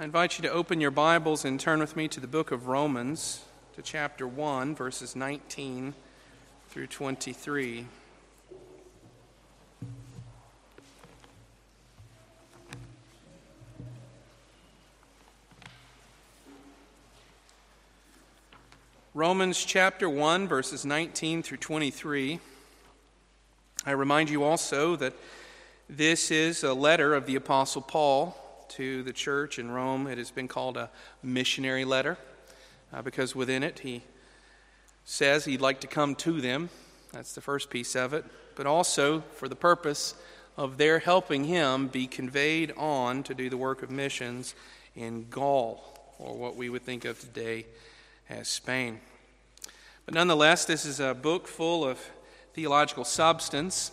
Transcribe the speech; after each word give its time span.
I 0.00 0.04
invite 0.04 0.38
you 0.38 0.42
to 0.42 0.52
open 0.52 0.80
your 0.80 0.92
Bibles 0.92 1.44
and 1.44 1.58
turn 1.58 1.80
with 1.80 1.96
me 1.96 2.06
to 2.06 2.20
the 2.20 2.28
book 2.28 2.52
of 2.52 2.68
Romans, 2.68 3.44
to 3.74 3.82
chapter 3.82 4.28
1, 4.28 4.76
verses 4.76 5.16
19 5.16 5.92
through 6.68 6.86
23. 6.86 7.84
Romans 19.14 19.64
chapter 19.64 20.08
1, 20.08 20.46
verses 20.46 20.84
19 20.84 21.42
through 21.42 21.56
23. 21.56 22.38
I 23.84 23.90
remind 23.90 24.30
you 24.30 24.44
also 24.44 24.94
that 24.94 25.14
this 25.90 26.30
is 26.30 26.62
a 26.62 26.72
letter 26.72 27.14
of 27.14 27.26
the 27.26 27.34
Apostle 27.34 27.82
Paul 27.82 28.36
to 28.70 29.02
the 29.02 29.12
church 29.12 29.58
in 29.58 29.70
Rome. 29.70 30.06
It 30.06 30.18
has 30.18 30.30
been 30.30 30.48
called 30.48 30.76
a 30.76 30.90
missionary 31.22 31.84
letter 31.84 32.18
uh, 32.92 33.02
because 33.02 33.34
within 33.34 33.62
it 33.62 33.80
he 33.80 34.02
says 35.04 35.44
he'd 35.44 35.60
like 35.60 35.80
to 35.80 35.86
come 35.86 36.14
to 36.16 36.40
them. 36.40 36.68
That's 37.12 37.34
the 37.34 37.40
first 37.40 37.70
piece 37.70 37.96
of 37.96 38.12
it. 38.12 38.24
But 38.54 38.66
also 38.66 39.20
for 39.36 39.48
the 39.48 39.56
purpose 39.56 40.14
of 40.56 40.76
their 40.76 40.98
helping 40.98 41.44
him 41.44 41.86
be 41.88 42.06
conveyed 42.06 42.72
on 42.76 43.22
to 43.22 43.34
do 43.34 43.48
the 43.48 43.56
work 43.56 43.82
of 43.82 43.90
missions 43.90 44.54
in 44.96 45.26
Gaul, 45.30 45.80
or 46.18 46.36
what 46.36 46.56
we 46.56 46.68
would 46.68 46.82
think 46.82 47.04
of 47.04 47.20
today 47.20 47.66
as 48.28 48.48
Spain. 48.48 49.00
But 50.04 50.14
nonetheless, 50.14 50.64
this 50.64 50.84
is 50.84 51.00
a 51.00 51.14
book 51.14 51.46
full 51.46 51.84
of 51.84 52.00
theological 52.54 53.04
substance, 53.04 53.92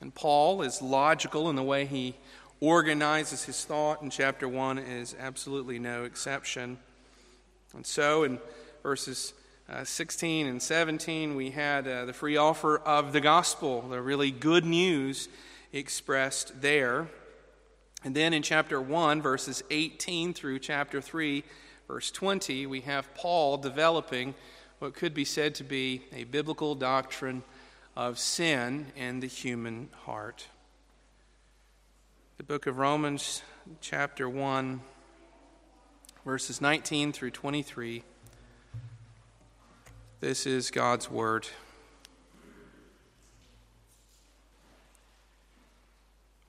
and 0.00 0.14
Paul 0.14 0.60
is 0.60 0.82
logical 0.82 1.48
in 1.48 1.56
the 1.56 1.62
way 1.62 1.86
he 1.86 2.14
organizes 2.62 3.42
his 3.42 3.64
thought, 3.64 4.02
and 4.02 4.12
chapter 4.12 4.46
1 4.46 4.78
is 4.78 5.16
absolutely 5.18 5.80
no 5.80 6.04
exception. 6.04 6.78
And 7.74 7.84
so, 7.84 8.22
in 8.22 8.38
verses 8.84 9.34
uh, 9.68 9.82
16 9.82 10.46
and 10.46 10.62
17, 10.62 11.34
we 11.34 11.50
had 11.50 11.88
uh, 11.88 12.04
the 12.04 12.12
free 12.12 12.36
offer 12.36 12.78
of 12.78 13.12
the 13.12 13.20
gospel, 13.20 13.82
the 13.82 14.00
really 14.00 14.30
good 14.30 14.64
news 14.64 15.28
expressed 15.72 16.60
there. 16.60 17.08
And 18.04 18.14
then 18.14 18.32
in 18.32 18.42
chapter 18.44 18.80
1, 18.80 19.20
verses 19.20 19.64
18 19.68 20.32
through 20.32 20.60
chapter 20.60 21.00
3, 21.00 21.42
verse 21.88 22.12
20, 22.12 22.66
we 22.66 22.82
have 22.82 23.12
Paul 23.16 23.56
developing 23.56 24.36
what 24.78 24.94
could 24.94 25.14
be 25.14 25.24
said 25.24 25.56
to 25.56 25.64
be 25.64 26.02
a 26.14 26.22
biblical 26.24 26.76
doctrine 26.76 27.42
of 27.96 28.20
sin 28.20 28.86
and 28.96 29.20
the 29.20 29.26
human 29.26 29.88
heart. 30.04 30.46
The 32.38 32.44
book 32.44 32.66
of 32.66 32.78
Romans, 32.78 33.42
chapter 33.82 34.26
1, 34.26 34.80
verses 36.24 36.62
19 36.62 37.12
through 37.12 37.30
23. 37.30 38.02
This 40.20 40.46
is 40.46 40.70
God's 40.70 41.10
word. 41.10 41.46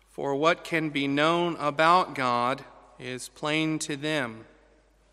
For 0.10 0.34
what 0.36 0.64
can 0.64 0.90
be 0.90 1.06
known 1.06 1.58
about 1.58 2.16
God 2.16 2.64
is 2.98 3.28
plain 3.30 3.78
to 3.80 3.98
them, 3.98 4.46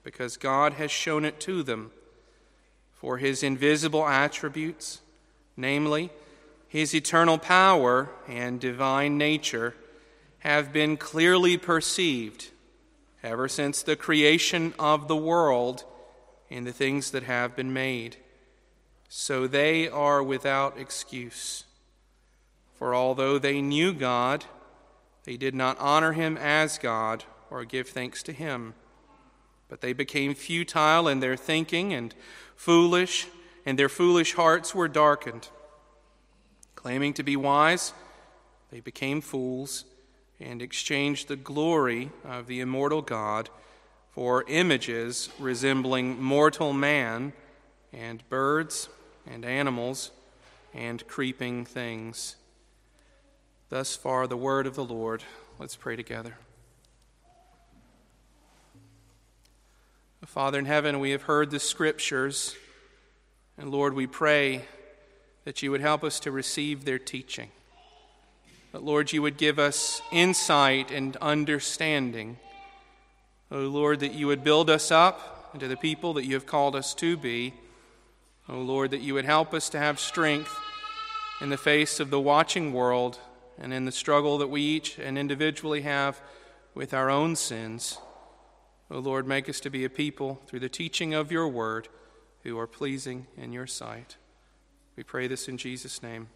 because 0.04 0.36
God 0.36 0.74
has 0.74 0.92
shown 0.92 1.24
it 1.24 1.40
to 1.40 1.64
them. 1.64 1.90
For 2.94 3.18
his 3.18 3.42
invisible 3.42 4.06
attributes, 4.06 5.00
namely, 5.56 6.10
his 6.68 6.94
eternal 6.94 7.38
power 7.38 8.08
and 8.28 8.60
divine 8.60 9.18
nature, 9.18 9.74
have 10.40 10.72
been 10.72 10.96
clearly 10.96 11.56
perceived 11.56 12.50
ever 13.22 13.48
since 13.48 13.82
the 13.82 13.96
creation 13.96 14.74
of 14.78 15.06
the 15.06 15.16
world 15.16 15.84
in 16.48 16.64
the 16.64 16.72
things 16.72 17.10
that 17.10 17.22
have 17.22 17.54
been 17.54 17.72
made. 17.72 18.16
So 19.08 19.46
they 19.46 19.88
are 19.88 20.22
without 20.22 20.78
excuse. 20.78 21.64
For 22.74 22.94
although 22.94 23.38
they 23.38 23.60
knew 23.60 23.92
God, 23.92 24.46
they 25.24 25.36
did 25.36 25.54
not 25.54 25.78
honor 25.78 26.12
him 26.12 26.38
as 26.38 26.78
God 26.78 27.24
or 27.50 27.64
give 27.64 27.88
thanks 27.88 28.22
to 28.22 28.32
him. 28.32 28.74
But 29.68 29.82
they 29.82 29.92
became 29.92 30.34
futile 30.34 31.06
in 31.06 31.20
their 31.20 31.36
thinking 31.36 31.92
and 31.92 32.14
foolish, 32.56 33.26
and 33.66 33.78
their 33.78 33.88
foolish 33.90 34.34
hearts 34.34 34.74
were 34.74 34.88
darkened. 34.88 35.48
Claiming 36.74 37.12
to 37.14 37.22
be 37.22 37.36
wise, 37.36 37.92
they 38.70 38.80
became 38.80 39.20
fools 39.20 39.84
and 40.40 40.62
exchanged 40.62 41.28
the 41.28 41.36
glory 41.36 42.10
of 42.24 42.46
the 42.46 42.60
immortal 42.60 43.02
God 43.02 43.50
for 44.12 44.44
images 44.48 45.28
resembling 45.38 46.20
mortal 46.20 46.72
man 46.72 47.32
and 47.92 48.28
birds 48.28 48.88
and 49.26 49.44
animals 49.44 50.10
and 50.74 51.06
creeping 51.06 51.64
things. 51.64 52.36
Thus 53.68 53.94
far, 53.94 54.26
the 54.26 54.36
word 54.36 54.66
of 54.66 54.74
the 54.74 54.84
Lord. 54.84 55.22
Let's 55.58 55.76
pray 55.76 55.96
together. 55.96 56.36
Father 60.26 60.58
in 60.58 60.64
heaven, 60.64 61.00
we 61.00 61.10
have 61.10 61.22
heard 61.22 61.50
the 61.50 61.58
scriptures, 61.58 62.54
and 63.58 63.68
Lord, 63.68 63.94
we 63.94 64.06
pray 64.06 64.64
that 65.44 65.60
you 65.60 65.72
would 65.72 65.80
help 65.80 66.04
us 66.04 66.20
to 66.20 66.30
receive 66.30 66.84
their 66.84 67.00
teaching. 67.00 67.50
But 68.72 68.84
Lord, 68.84 69.12
you 69.12 69.22
would 69.22 69.36
give 69.36 69.58
us 69.58 70.00
insight 70.12 70.90
and 70.90 71.16
understanding. 71.16 72.38
Oh 73.50 73.62
Lord, 73.62 74.00
that 74.00 74.12
you 74.12 74.28
would 74.28 74.44
build 74.44 74.70
us 74.70 74.90
up 74.92 75.50
into 75.54 75.66
the 75.66 75.76
people 75.76 76.14
that 76.14 76.24
you 76.24 76.34
have 76.34 76.46
called 76.46 76.76
us 76.76 76.94
to 76.94 77.16
be. 77.16 77.54
Oh 78.48 78.60
Lord, 78.60 78.92
that 78.92 79.00
you 79.00 79.14
would 79.14 79.24
help 79.24 79.52
us 79.52 79.68
to 79.70 79.78
have 79.78 79.98
strength 79.98 80.56
in 81.40 81.48
the 81.48 81.56
face 81.56 81.98
of 81.98 82.10
the 82.10 82.20
watching 82.20 82.72
world 82.72 83.18
and 83.58 83.72
in 83.74 83.84
the 83.84 83.92
struggle 83.92 84.38
that 84.38 84.48
we 84.48 84.62
each 84.62 84.98
and 84.98 85.18
individually 85.18 85.82
have 85.82 86.20
with 86.74 86.94
our 86.94 87.10
own 87.10 87.34
sins. 87.34 87.98
Oh 88.90 88.98
Lord, 88.98 89.26
make 89.26 89.48
us 89.48 89.60
to 89.60 89.70
be 89.70 89.84
a 89.84 89.90
people 89.90 90.40
through 90.46 90.60
the 90.60 90.68
teaching 90.68 91.12
of 91.12 91.32
your 91.32 91.48
word 91.48 91.88
who 92.42 92.58
are 92.58 92.66
pleasing 92.66 93.26
in 93.36 93.52
your 93.52 93.66
sight. 93.66 94.16
We 94.96 95.02
pray 95.02 95.26
this 95.26 95.48
in 95.48 95.56
Jesus' 95.56 96.02
name. 96.02 96.28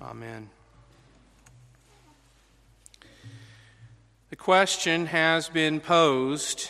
Amen. 0.00 0.50
The 4.34 4.38
question 4.38 5.06
has 5.06 5.48
been 5.48 5.78
posed 5.78 6.68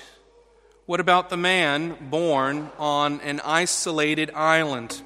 what 0.85 1.01
about 1.01 1.31
the 1.31 1.39
man 1.39 1.97
born 2.11 2.71
on 2.79 3.23
an 3.23 3.41
isolated 3.43 4.31
island, 4.35 5.01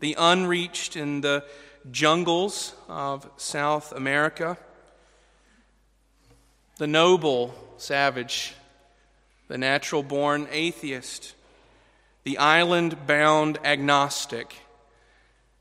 the 0.00 0.14
unreached 0.18 0.96
in 0.96 1.22
the 1.22 1.46
jungles 1.90 2.74
of 2.90 3.30
South 3.38 3.92
America, 3.92 4.58
the 6.76 6.86
noble 6.86 7.54
savage, 7.78 8.54
the 9.48 9.56
natural 9.56 10.02
born 10.02 10.48
atheist, 10.50 11.34
the 12.24 12.36
island 12.36 13.06
bound 13.06 13.56
agnostic? 13.64 14.56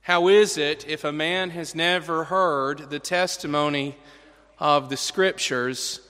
How 0.02 0.28
is 0.28 0.58
it 0.58 0.86
if 0.90 1.06
a 1.06 1.14
man 1.14 1.52
has 1.52 1.74
never 1.74 2.26
heard 2.26 2.90
the 2.90 3.00
testimony 3.00 3.96
of 4.60 4.90
the 4.90 4.98
scriptures 4.98 6.02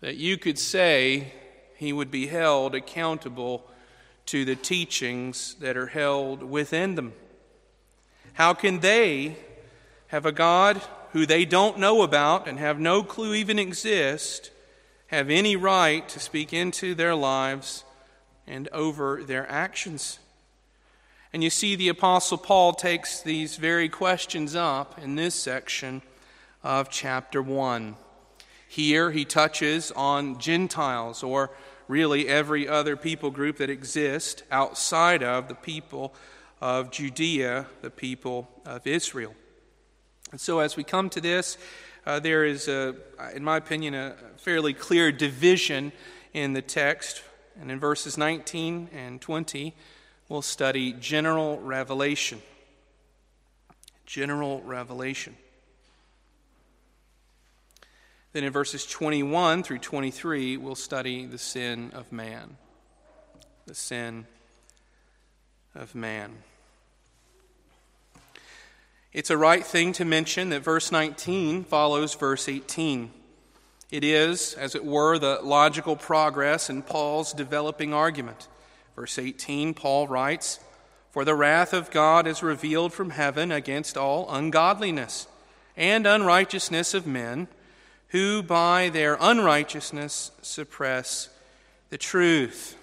that 0.00 0.16
you 0.16 0.36
could 0.36 0.58
say 0.58 1.32
he 1.76 1.92
would 1.92 2.10
be 2.10 2.26
held 2.26 2.74
accountable 2.74 3.66
to 4.26 4.44
the 4.44 4.56
teachings 4.56 5.54
that 5.60 5.76
are 5.76 5.86
held 5.86 6.42
within 6.42 6.94
them. 6.94 7.12
How 8.34 8.54
can 8.54 8.80
they 8.80 9.36
have 10.08 10.26
a 10.26 10.32
God 10.32 10.80
who 11.12 11.26
they 11.26 11.44
don't 11.44 11.78
know 11.78 12.02
about 12.02 12.48
and 12.48 12.58
have 12.58 12.78
no 12.78 13.02
clue 13.02 13.34
even 13.34 13.58
exist 13.58 14.50
have 15.08 15.30
any 15.30 15.54
right 15.54 16.08
to 16.08 16.18
speak 16.18 16.52
into 16.52 16.94
their 16.94 17.14
lives 17.14 17.84
and 18.46 18.68
over 18.68 19.22
their 19.22 19.48
actions? 19.50 20.18
And 21.32 21.42
you 21.42 21.50
see, 21.50 21.76
the 21.76 21.88
Apostle 21.88 22.38
Paul 22.38 22.72
takes 22.72 23.20
these 23.20 23.56
very 23.56 23.88
questions 23.88 24.54
up 24.54 24.98
in 25.02 25.16
this 25.16 25.34
section 25.34 26.02
of 26.64 26.88
chapter 26.88 27.42
1. 27.42 27.94
Here 28.66 29.10
he 29.10 29.26
touches 29.26 29.92
on 29.92 30.40
Gentiles, 30.40 31.22
or 31.22 31.50
really 31.86 32.26
every 32.26 32.66
other 32.66 32.96
people 32.96 33.30
group 33.30 33.58
that 33.58 33.68
exists 33.68 34.42
outside 34.50 35.22
of 35.22 35.48
the 35.48 35.54
people 35.54 36.14
of 36.62 36.90
Judea, 36.90 37.66
the 37.82 37.90
people 37.90 38.48
of 38.64 38.86
Israel. 38.86 39.34
And 40.32 40.40
so 40.40 40.58
as 40.58 40.76
we 40.76 40.82
come 40.82 41.10
to 41.10 41.20
this, 41.20 41.58
uh, 42.06 42.18
there 42.18 42.46
is, 42.46 42.66
a, 42.66 42.96
in 43.34 43.44
my 43.44 43.58
opinion, 43.58 43.94
a 43.94 44.16
fairly 44.38 44.72
clear 44.72 45.12
division 45.12 45.92
in 46.32 46.54
the 46.54 46.62
text. 46.62 47.22
And 47.60 47.70
in 47.70 47.78
verses 47.78 48.16
19 48.16 48.88
and 48.92 49.20
20, 49.20 49.74
we'll 50.30 50.42
study 50.42 50.94
general 50.94 51.60
revelation. 51.60 52.40
General 54.06 54.62
revelation. 54.62 55.36
Then 58.34 58.42
in 58.42 58.52
verses 58.52 58.84
21 58.84 59.62
through 59.62 59.78
23, 59.78 60.56
we'll 60.56 60.74
study 60.74 61.24
the 61.24 61.38
sin 61.38 61.92
of 61.94 62.10
man. 62.10 62.56
The 63.66 63.76
sin 63.76 64.26
of 65.72 65.94
man. 65.94 66.32
It's 69.12 69.30
a 69.30 69.36
right 69.36 69.64
thing 69.64 69.92
to 69.92 70.04
mention 70.04 70.48
that 70.48 70.64
verse 70.64 70.90
19 70.90 71.62
follows 71.62 72.16
verse 72.16 72.48
18. 72.48 73.12
It 73.92 74.02
is, 74.02 74.54
as 74.54 74.74
it 74.74 74.84
were, 74.84 75.16
the 75.16 75.38
logical 75.40 75.94
progress 75.94 76.68
in 76.68 76.82
Paul's 76.82 77.32
developing 77.32 77.94
argument. 77.94 78.48
Verse 78.96 79.16
18, 79.16 79.74
Paul 79.74 80.08
writes, 80.08 80.58
For 81.12 81.24
the 81.24 81.36
wrath 81.36 81.72
of 81.72 81.92
God 81.92 82.26
is 82.26 82.42
revealed 82.42 82.92
from 82.92 83.10
heaven 83.10 83.52
against 83.52 83.96
all 83.96 84.26
ungodliness 84.28 85.28
and 85.76 86.04
unrighteousness 86.04 86.94
of 86.94 87.06
men 87.06 87.46
who 88.14 88.44
by 88.44 88.90
their 88.90 89.18
unrighteousness 89.20 90.30
suppress 90.40 91.28
the 91.90 91.98
truth. 91.98 92.76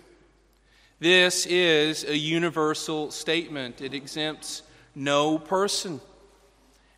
This 0.99 1.45
is 1.45 2.03
a 2.03 2.17
universal 2.17 3.11
statement, 3.11 3.79
it 3.79 3.93
exempts 3.93 4.61
no 4.93 5.39
person. 5.39 6.01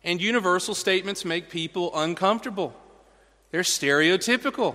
And 0.02 0.20
universal 0.20 0.74
statements 0.74 1.24
make 1.24 1.48
people 1.48 1.92
uncomfortable. 1.94 2.74
They're 3.52 3.62
stereotypical. 3.62 4.74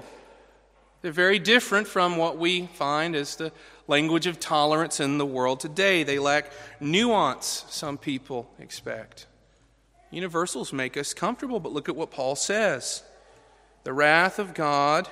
They're 1.01 1.11
very 1.11 1.37
different 1.37 1.85
from 1.85 2.15
what 2.15 2.37
we 2.37 2.67
find 2.75 3.13
as 3.13 3.35
the 3.35 3.51
language 3.89 4.25
of 4.25 4.39
tolerance 4.39 5.01
in 5.01 5.17
the 5.17 5.25
world 5.25 5.59
today. 5.59 6.03
They 6.03 6.17
lack 6.17 6.49
nuance, 6.79 7.65
some 7.67 7.97
people 7.97 8.49
expect. 8.57 9.27
Universals 10.11 10.71
make 10.71 10.95
us 10.95 11.13
comfortable, 11.13 11.59
but 11.59 11.73
look 11.73 11.89
at 11.89 11.97
what 11.97 12.09
Paul 12.09 12.37
says. 12.37 13.03
The 13.83 13.93
wrath 13.93 14.39
of 14.39 14.53
God 14.53 15.07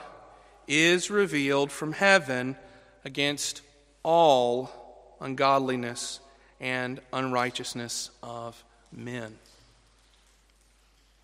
is 0.68 1.10
revealed 1.10 1.72
from 1.72 1.94
heaven 1.94 2.58
against 3.06 3.62
all 4.04 5.16
ungodliness 5.22 6.20
and 6.60 7.00
unrighteousness 7.14 8.12
of 8.22 8.64
men. 8.92 9.38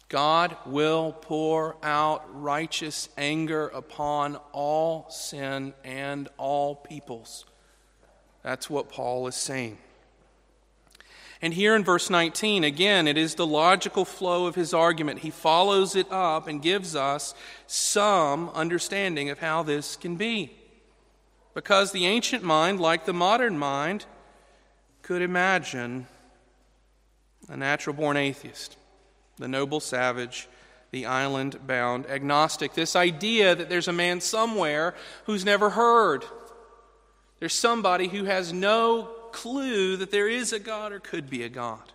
God 0.10 0.56
will 0.66 1.12
pour 1.12 1.76
out 1.82 2.24
righteous 2.42 3.10
anger 3.18 3.68
upon 3.70 4.36
all 4.52 5.10
sin 5.10 5.74
and 5.84 6.30
all 6.38 6.76
peoples. 6.76 7.46
That's 8.44 8.70
what 8.70 8.90
Paul 8.90 9.28
is 9.28 9.36
saying. 9.36 9.78
And 11.44 11.54
here 11.54 11.76
in 11.76 11.84
verse 11.84 12.10
19, 12.10 12.64
again, 12.64 13.06
it 13.06 13.18
is 13.18 13.36
the 13.36 13.46
logical 13.46 14.06
flow 14.06 14.46
of 14.46 14.56
his 14.56 14.74
argument. 14.74 15.20
He 15.20 15.30
follows 15.30 15.94
it 15.94 16.10
up 16.10 16.48
and 16.48 16.62
gives 16.62 16.96
us 16.96 17.36
some 17.68 18.50
understanding 18.52 19.30
of 19.30 19.40
how 19.40 19.62
this 19.62 19.98
can 19.98 20.16
be. 20.16 20.54
Because 21.54 21.92
the 21.92 22.06
ancient 22.06 22.46
mind, 22.46 22.80
like 22.80 23.04
the 23.04 23.14
modern 23.14 23.60
mind, 23.60 24.06
could 25.02 25.22
imagine 25.22 26.08
a 27.50 27.58
natural 27.58 27.94
born 27.94 28.16
atheist, 28.16 28.78
the 29.36 29.50
noble 29.50 29.82
savage, 29.82 30.48
the 30.92 31.08
island 31.08 31.68
bound 31.68 32.06
agnostic. 32.06 32.74
This 32.74 32.96
idea 32.96 33.54
that 33.54 33.68
there's 33.68 33.90
a 33.90 33.94
man 33.94 34.22
somewhere 34.22 34.96
who's 35.26 35.44
never 35.44 35.72
heard. 35.72 36.24
There's 37.42 37.54
somebody 37.54 38.08
who 38.08 38.24
has 38.24 38.54
no 38.54 39.13
clue 39.34 39.98
that 39.98 40.12
there 40.12 40.30
is 40.30 40.54
a 40.54 40.60
God 40.60 40.94
or 40.94 41.00
could 41.00 41.30
be 41.30 41.44
a 41.44 41.50
God. 41.50 41.92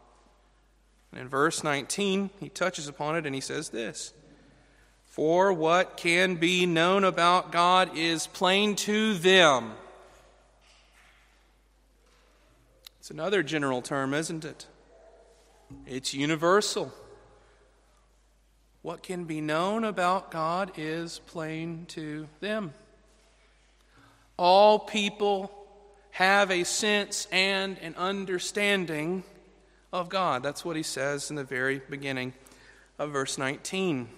And 1.12 1.20
in 1.20 1.28
verse 1.28 1.64
19, 1.64 2.30
he 2.38 2.48
touches 2.50 2.88
upon 2.88 3.16
it 3.16 3.24
and 3.24 3.34
he 3.34 3.40
says 3.40 3.70
this 3.70 4.12
For 5.06 5.52
what 5.52 5.96
can 5.96 6.34
be 6.34 6.66
known 6.66 7.04
about 7.04 7.50
God 7.50 7.96
is 7.96 8.26
plain 8.26 8.76
to 8.76 9.14
them. 9.14 9.72
It's 12.98 13.10
another 13.10 13.42
general 13.42 13.80
term, 13.80 14.12
isn't 14.12 14.44
it? 14.44 14.66
It's 15.86 16.12
universal. 16.12 16.92
What 18.82 19.02
can 19.02 19.24
be 19.24 19.40
known 19.40 19.84
about 19.84 20.30
God 20.30 20.72
is 20.76 21.20
plain 21.26 21.86
to 21.88 22.28
them. 22.40 22.72
All 24.36 24.78
people 24.78 25.57
have 26.18 26.50
a 26.50 26.64
sense 26.64 27.28
and 27.30 27.78
an 27.78 27.94
understanding 27.94 29.22
of 29.92 30.08
God. 30.08 30.42
That's 30.42 30.64
what 30.64 30.74
he 30.74 30.82
says 30.82 31.30
in 31.30 31.36
the 31.36 31.44
very 31.44 31.80
beginning 31.88 32.32
of 32.98 33.12
verse 33.12 33.38
19. 33.38 34.08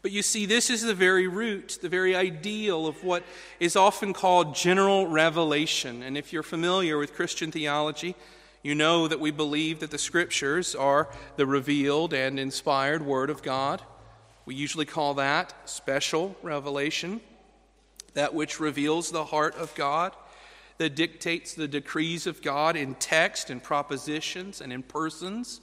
But 0.00 0.10
you 0.10 0.22
see, 0.22 0.46
this 0.46 0.70
is 0.70 0.80
the 0.80 0.94
very 0.94 1.28
root, 1.28 1.80
the 1.82 1.90
very 1.90 2.16
ideal 2.16 2.86
of 2.86 3.04
what 3.04 3.24
is 3.60 3.76
often 3.76 4.14
called 4.14 4.54
general 4.54 5.06
revelation. 5.06 6.02
And 6.02 6.16
if 6.16 6.32
you're 6.32 6.42
familiar 6.42 6.96
with 6.96 7.12
Christian 7.12 7.52
theology, 7.52 8.16
you 8.62 8.74
know 8.74 9.06
that 9.06 9.20
we 9.20 9.30
believe 9.30 9.80
that 9.80 9.90
the 9.90 9.98
Scriptures 9.98 10.74
are 10.74 11.10
the 11.36 11.44
revealed 11.44 12.14
and 12.14 12.40
inspired 12.40 13.04
Word 13.04 13.28
of 13.28 13.42
God. 13.42 13.82
We 14.46 14.54
usually 14.54 14.86
call 14.86 15.12
that 15.12 15.52
special 15.68 16.36
revelation, 16.42 17.20
that 18.14 18.32
which 18.32 18.58
reveals 18.58 19.10
the 19.10 19.26
heart 19.26 19.54
of 19.56 19.74
God 19.74 20.16
that 20.80 20.94
dictates 20.94 21.52
the 21.52 21.68
decrees 21.68 22.26
of 22.26 22.40
God 22.40 22.74
in 22.74 22.94
text 22.94 23.50
and 23.50 23.62
propositions 23.62 24.62
and 24.62 24.72
in 24.72 24.82
persons. 24.82 25.60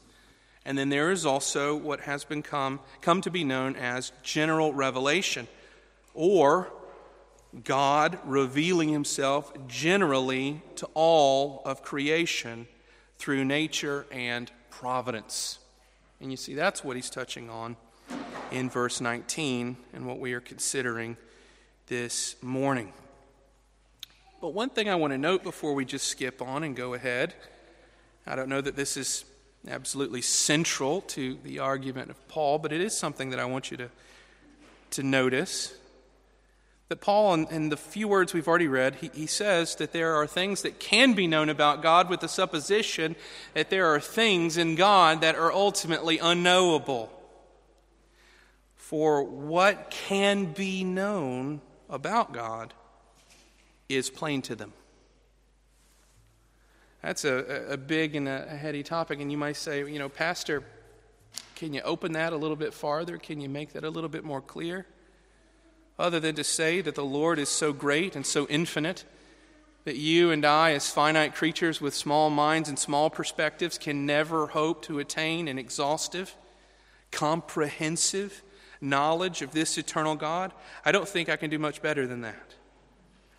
And 0.64 0.78
then 0.78 0.90
there 0.90 1.10
is 1.10 1.26
also 1.26 1.76
what 1.76 2.02
has 2.02 2.24
been 2.24 2.44
come, 2.44 2.80
come 3.02 3.22
to 3.22 3.32
be 3.32 3.44
known 3.44 3.76
as 3.76 4.12
general 4.22 4.76
revelation, 4.76 5.48
or 6.14 6.72
God 7.64 8.20
revealing 8.26 8.90
himself 8.90 9.52
generally 9.68 10.62
to 10.76 10.88
all 10.94 11.64
of 11.66 11.82
creation 11.82 12.68
through 13.18 13.44
nature 13.44 14.06
and 14.12 14.52
providence. 14.70 15.58
And 16.22 16.30
you 16.30 16.38
see, 16.38 16.54
that's 16.54 16.84
what 16.84 16.96
he's 16.96 17.10
touching 17.10 17.50
on 17.50 17.76
in 18.52 18.70
verse 18.70 19.02
19 19.02 19.78
and 19.94 20.06
what 20.06 20.20
we 20.20 20.34
are 20.34 20.42
considering 20.42 21.18
this 21.88 22.36
morning. 22.44 22.94
But 24.40 24.50
one 24.50 24.70
thing 24.70 24.88
I 24.90 24.96
want 24.96 25.14
to 25.14 25.18
note 25.18 25.44
before 25.44 25.74
we 25.74 25.86
just 25.86 26.08
skip 26.08 26.42
on 26.42 26.64
and 26.64 26.76
go 26.76 26.94
ahead 26.94 27.34
I 28.30 28.36
don't 28.36 28.50
know 28.50 28.60
that 28.60 28.76
this 28.76 28.98
is 28.98 29.24
absolutely 29.70 30.22
central 30.22 31.00
to 31.02 31.38
the 31.44 31.60
argument 31.60 32.10
of 32.10 32.28
Paul, 32.28 32.60
but 32.60 32.74
it 32.74 32.82
is 32.82 32.96
something 32.96 33.30
that 33.30 33.40
I 33.40 33.46
want 33.46 33.72
you 33.72 33.78
to, 33.78 33.90
to 34.92 35.04
notice. 35.04 35.74
That 36.90 37.00
Paul, 37.00 37.34
in, 37.34 37.48
in 37.48 37.70
the 37.70 37.78
few 37.78 38.10
words 38.10 38.34
we've 38.34 38.48
already 38.48 38.68
read, 38.68 38.96
he, 38.96 39.12
he 39.14 39.28
says 39.28 39.76
that 39.76 39.94
there 39.94 40.16
are 40.16 40.28
things 40.28 40.62
that 40.64 40.78
can 40.78 41.14
be 41.14 41.26
known 41.26 41.48
about 41.48 41.82
God 41.82 42.10
with 42.10 42.20
the 42.20 42.28
supposition 42.28 43.16
that 43.54 43.70
there 43.70 43.94
are 43.94 44.00
things 44.02 44.58
in 44.58 44.76
God 44.76 45.22
that 45.22 45.36
are 45.36 45.52
ultimately 45.52 46.20
unknowable. 46.20 47.10
For 48.76 49.24
what 49.24 49.90
can 49.90 50.52
be 50.52 50.84
known 50.84 51.62
about 51.90 52.34
God 52.34 52.74
is 53.90 54.10
plain 54.10 54.42
to 54.44 54.56
them. 54.56 54.74
That's 57.02 57.26
a, 57.26 57.68
a 57.70 57.78
big 57.78 58.16
and 58.16 58.28
a 58.28 58.46
heady 58.46 58.84
topic, 58.84 59.20
and 59.22 59.32
you 59.32 59.38
might 59.38 59.56
say, 59.56 59.80
you 59.80 60.00
know, 60.00 60.10
Pastor, 60.10 60.64
can 61.56 61.74
you 61.74 61.82
open 61.82 62.14
that 62.14 62.34
a 62.34 62.38
little 62.38 62.56
bit 62.56 62.74
farther? 62.74 63.18
Can 63.18 63.40
you 63.40 63.50
make 63.50 63.74
that 63.74 63.84
a 63.84 63.90
little 63.90 64.10
bit 64.10 64.24
more 64.24 64.42
clear? 64.42 64.86
Other 66.00 66.20
than 66.20 66.36
to 66.36 66.44
say 66.44 66.82
that 66.82 66.96
the 66.96 67.06
Lord 67.06 67.40
is 67.40 67.50
so 67.50 67.74
great 67.74 68.16
and 68.16 68.26
so 68.26 68.46
infinite 68.48 69.06
that 69.86 69.96
you 69.96 70.32
and 70.32 70.46
I, 70.46 70.74
as 70.74 70.92
finite 70.92 71.34
creatures 71.34 71.80
with 71.80 71.96
small 71.96 72.30
minds 72.30 72.68
and 72.68 72.78
small 72.78 73.10
perspectives, 73.10 73.78
can 73.78 74.06
never 74.06 74.48
hope 74.48 74.82
to 74.84 75.00
attain 75.00 75.48
an 75.48 75.58
exhaustive, 75.58 76.36
comprehensive 77.12 78.44
knowledge 78.82 79.42
of 79.42 79.52
this 79.52 79.78
eternal 79.78 80.16
God, 80.16 80.54
I 80.86 80.92
don't 80.92 81.08
think 81.08 81.30
I 81.30 81.36
can 81.36 81.50
do 81.50 81.60
much 81.60 81.82
better 81.82 82.06
than 82.08 82.22
that. 82.22 82.56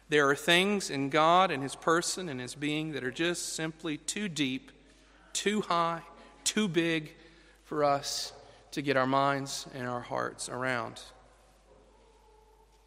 There 0.09 0.29
are 0.29 0.37
things 0.37 0.91
in 0.91 1.11
God 1.11 1.51
and 1.51 1.63
His 1.63 1.75
person 1.75 2.29
and 2.29 2.41
His 2.41 2.55
being 2.55 2.93
that 2.93 3.05
are 3.05 3.11
just 3.11 3.55
simply 3.55 3.99
too 3.99 4.29
deep, 4.29 4.73
too 5.33 5.61
high, 5.63 6.03
too 6.45 6.69
big 6.69 7.15
for 7.65 7.85
us 7.85 8.33
to 8.73 8.83
get 8.83 8.97
our 8.97 9.07
minds 9.07 9.67
and 9.75 9.87
our 9.87 10.01
hearts 10.01 10.49
around. 10.49 11.01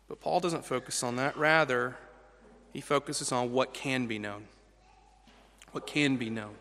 But 0.08 0.20
Paul 0.20 0.40
doesn't 0.40 0.66
focus 0.66 1.04
on 1.04 1.18
that. 1.18 1.38
Rather, 1.38 1.96
he 2.74 2.82
focuses 2.82 3.32
on 3.32 3.52
what 3.52 3.74
can 3.74 4.08
be 4.08 4.20
known. 4.20 4.46
What 5.72 5.88
can 5.88 6.18
be 6.18 6.30
known. 6.30 6.56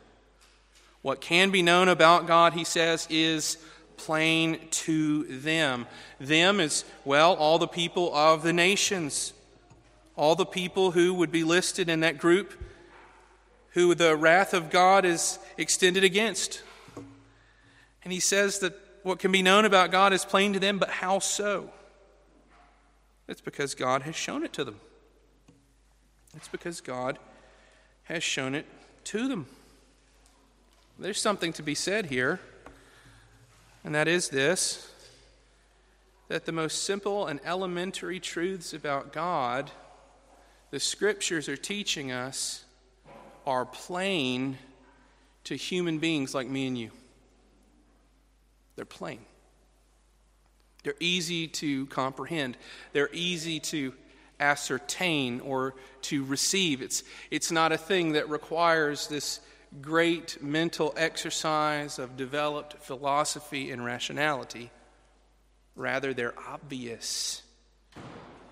What 1.02 1.20
can 1.20 1.50
be 1.50 1.62
known 1.62 1.88
about 1.88 2.26
God, 2.26 2.52
he 2.52 2.64
says, 2.64 3.06
is 3.10 3.56
plain 3.96 4.60
to 4.70 5.24
them. 5.24 5.86
Them 6.18 6.60
is, 6.60 6.84
well, 7.04 7.34
all 7.34 7.58
the 7.58 7.66
people 7.66 8.14
of 8.14 8.42
the 8.42 8.52
nations 8.52 9.32
all 10.16 10.34
the 10.34 10.46
people 10.46 10.90
who 10.90 11.14
would 11.14 11.32
be 11.32 11.44
listed 11.44 11.88
in 11.88 12.00
that 12.00 12.18
group 12.18 12.52
who 13.70 13.94
the 13.94 14.16
wrath 14.16 14.52
of 14.52 14.70
God 14.70 15.04
is 15.04 15.38
extended 15.56 16.04
against. 16.04 16.62
And 18.02 18.12
he 18.12 18.20
says 18.20 18.58
that 18.60 18.74
what 19.02 19.18
can 19.18 19.32
be 19.32 19.42
known 19.42 19.64
about 19.64 19.90
God 19.90 20.12
is 20.12 20.24
plain 20.24 20.52
to 20.52 20.58
them, 20.58 20.78
but 20.78 20.90
how 20.90 21.18
so? 21.18 21.70
It's 23.28 23.40
because 23.40 23.74
God 23.74 24.02
has 24.02 24.16
shown 24.16 24.42
it 24.42 24.52
to 24.54 24.64
them. 24.64 24.80
It's 26.36 26.48
because 26.48 26.80
God 26.80 27.18
has 28.04 28.22
shown 28.22 28.54
it 28.54 28.66
to 29.04 29.28
them. 29.28 29.46
There's 30.98 31.20
something 31.20 31.52
to 31.54 31.62
be 31.62 31.74
said 31.74 32.06
here, 32.06 32.40
and 33.84 33.94
that 33.94 34.08
is 34.08 34.28
this 34.28 34.86
that 36.28 36.46
the 36.46 36.52
most 36.52 36.84
simple 36.84 37.26
and 37.26 37.40
elementary 37.44 38.20
truths 38.20 38.72
about 38.72 39.12
God, 39.12 39.68
the 40.70 40.80
scriptures 40.80 41.48
are 41.48 41.56
teaching 41.56 42.12
us, 42.12 42.64
are 43.46 43.64
plain 43.64 44.58
to 45.44 45.56
human 45.56 45.98
beings 45.98 46.34
like 46.34 46.48
me 46.48 46.66
and 46.66 46.78
you. 46.78 46.90
They're 48.76 48.84
plain. 48.84 49.20
They're 50.82 50.94
easy 51.00 51.48
to 51.48 51.86
comprehend. 51.86 52.56
They're 52.92 53.10
easy 53.12 53.60
to 53.60 53.92
ascertain 54.38 55.40
or 55.40 55.74
to 56.02 56.24
receive. 56.24 56.80
It's, 56.80 57.02
it's 57.30 57.52
not 57.52 57.72
a 57.72 57.76
thing 57.76 58.12
that 58.12 58.30
requires 58.30 59.06
this 59.08 59.40
great 59.82 60.42
mental 60.42 60.94
exercise 60.96 61.98
of 61.98 62.16
developed 62.16 62.74
philosophy 62.78 63.70
and 63.70 63.84
rationality. 63.84 64.70
Rather, 65.76 66.14
they're 66.14 66.34
obvious. 66.48 67.42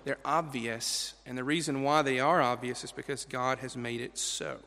They're 0.03 0.17
obvious, 0.23 1.13
and 1.25 1.37
the 1.37 1.43
reason 1.43 1.83
why 1.83 2.01
they 2.01 2.19
are 2.19 2.41
obvious 2.41 2.83
is 2.83 2.91
because 2.91 3.25
God 3.25 3.59
has 3.59 3.75
made 3.75 4.01
it 4.01 4.17
so. 4.17 4.57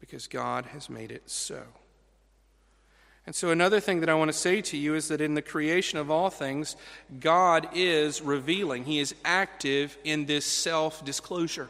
Because 0.00 0.26
God 0.26 0.66
has 0.66 0.90
made 0.90 1.10
it 1.10 1.22
so. 1.26 1.62
And 3.26 3.34
so, 3.34 3.50
another 3.50 3.80
thing 3.80 4.00
that 4.00 4.08
I 4.08 4.14
want 4.14 4.28
to 4.28 4.36
say 4.36 4.60
to 4.62 4.76
you 4.76 4.94
is 4.94 5.08
that 5.08 5.20
in 5.20 5.34
the 5.34 5.42
creation 5.42 5.98
of 5.98 6.10
all 6.10 6.30
things, 6.30 6.76
God 7.18 7.68
is 7.74 8.22
revealing. 8.22 8.84
He 8.84 9.00
is 9.00 9.16
active 9.24 9.98
in 10.04 10.26
this 10.26 10.46
self 10.46 11.04
disclosure. 11.04 11.68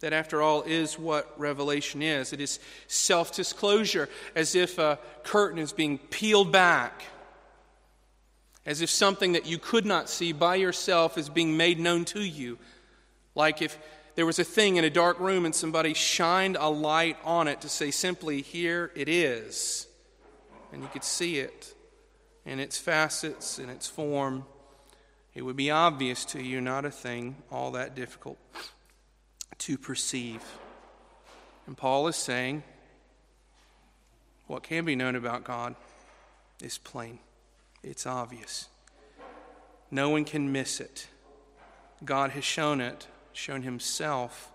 That, 0.00 0.12
after 0.12 0.42
all, 0.42 0.62
is 0.62 0.98
what 0.98 1.32
revelation 1.38 2.02
is. 2.02 2.32
It 2.32 2.40
is 2.40 2.58
self 2.88 3.34
disclosure, 3.34 4.08
as 4.34 4.54
if 4.54 4.78
a 4.78 4.98
curtain 5.22 5.58
is 5.58 5.72
being 5.72 5.96
peeled 5.96 6.52
back 6.52 7.04
as 8.64 8.80
if 8.80 8.90
something 8.90 9.32
that 9.32 9.46
you 9.46 9.58
could 9.58 9.84
not 9.84 10.08
see 10.08 10.32
by 10.32 10.54
yourself 10.54 11.18
is 11.18 11.28
being 11.28 11.56
made 11.56 11.78
known 11.78 12.04
to 12.06 12.20
you. 12.20 12.58
Like 13.34 13.60
if 13.60 13.78
there 14.14 14.26
was 14.26 14.38
a 14.38 14.44
thing 14.44 14.76
in 14.76 14.84
a 14.84 14.90
dark 14.90 15.18
room 15.18 15.44
and 15.44 15.54
somebody 15.54 15.94
shined 15.94 16.56
a 16.58 16.68
light 16.68 17.16
on 17.24 17.48
it 17.48 17.62
to 17.62 17.68
say 17.68 17.90
simply, 17.90 18.42
Here 18.42 18.90
it 18.94 19.08
is. 19.08 19.86
And 20.72 20.82
you 20.82 20.88
could 20.88 21.04
see 21.04 21.38
it 21.38 21.74
in 22.44 22.58
its 22.58 22.78
facets, 22.78 23.58
in 23.58 23.68
its 23.68 23.88
form. 23.88 24.44
It 25.34 25.42
would 25.42 25.56
be 25.56 25.70
obvious 25.70 26.24
to 26.26 26.42
you, 26.42 26.60
not 26.60 26.84
a 26.84 26.90
thing 26.90 27.36
all 27.50 27.72
that 27.72 27.94
difficult 27.94 28.38
to 29.58 29.78
perceive. 29.78 30.42
And 31.66 31.76
Paul 31.76 32.06
is 32.08 32.16
saying, 32.16 32.62
What 34.46 34.62
can 34.62 34.84
be 34.84 34.96
known 34.96 35.16
about 35.16 35.44
God 35.44 35.74
is 36.60 36.78
plain. 36.78 37.18
It's 37.82 38.06
obvious. 38.06 38.68
No 39.90 40.10
one 40.10 40.24
can 40.24 40.52
miss 40.52 40.80
it. 40.80 41.06
God 42.04 42.30
has 42.30 42.44
shown 42.44 42.80
it, 42.80 43.06
shown 43.32 43.62
Himself 43.62 44.50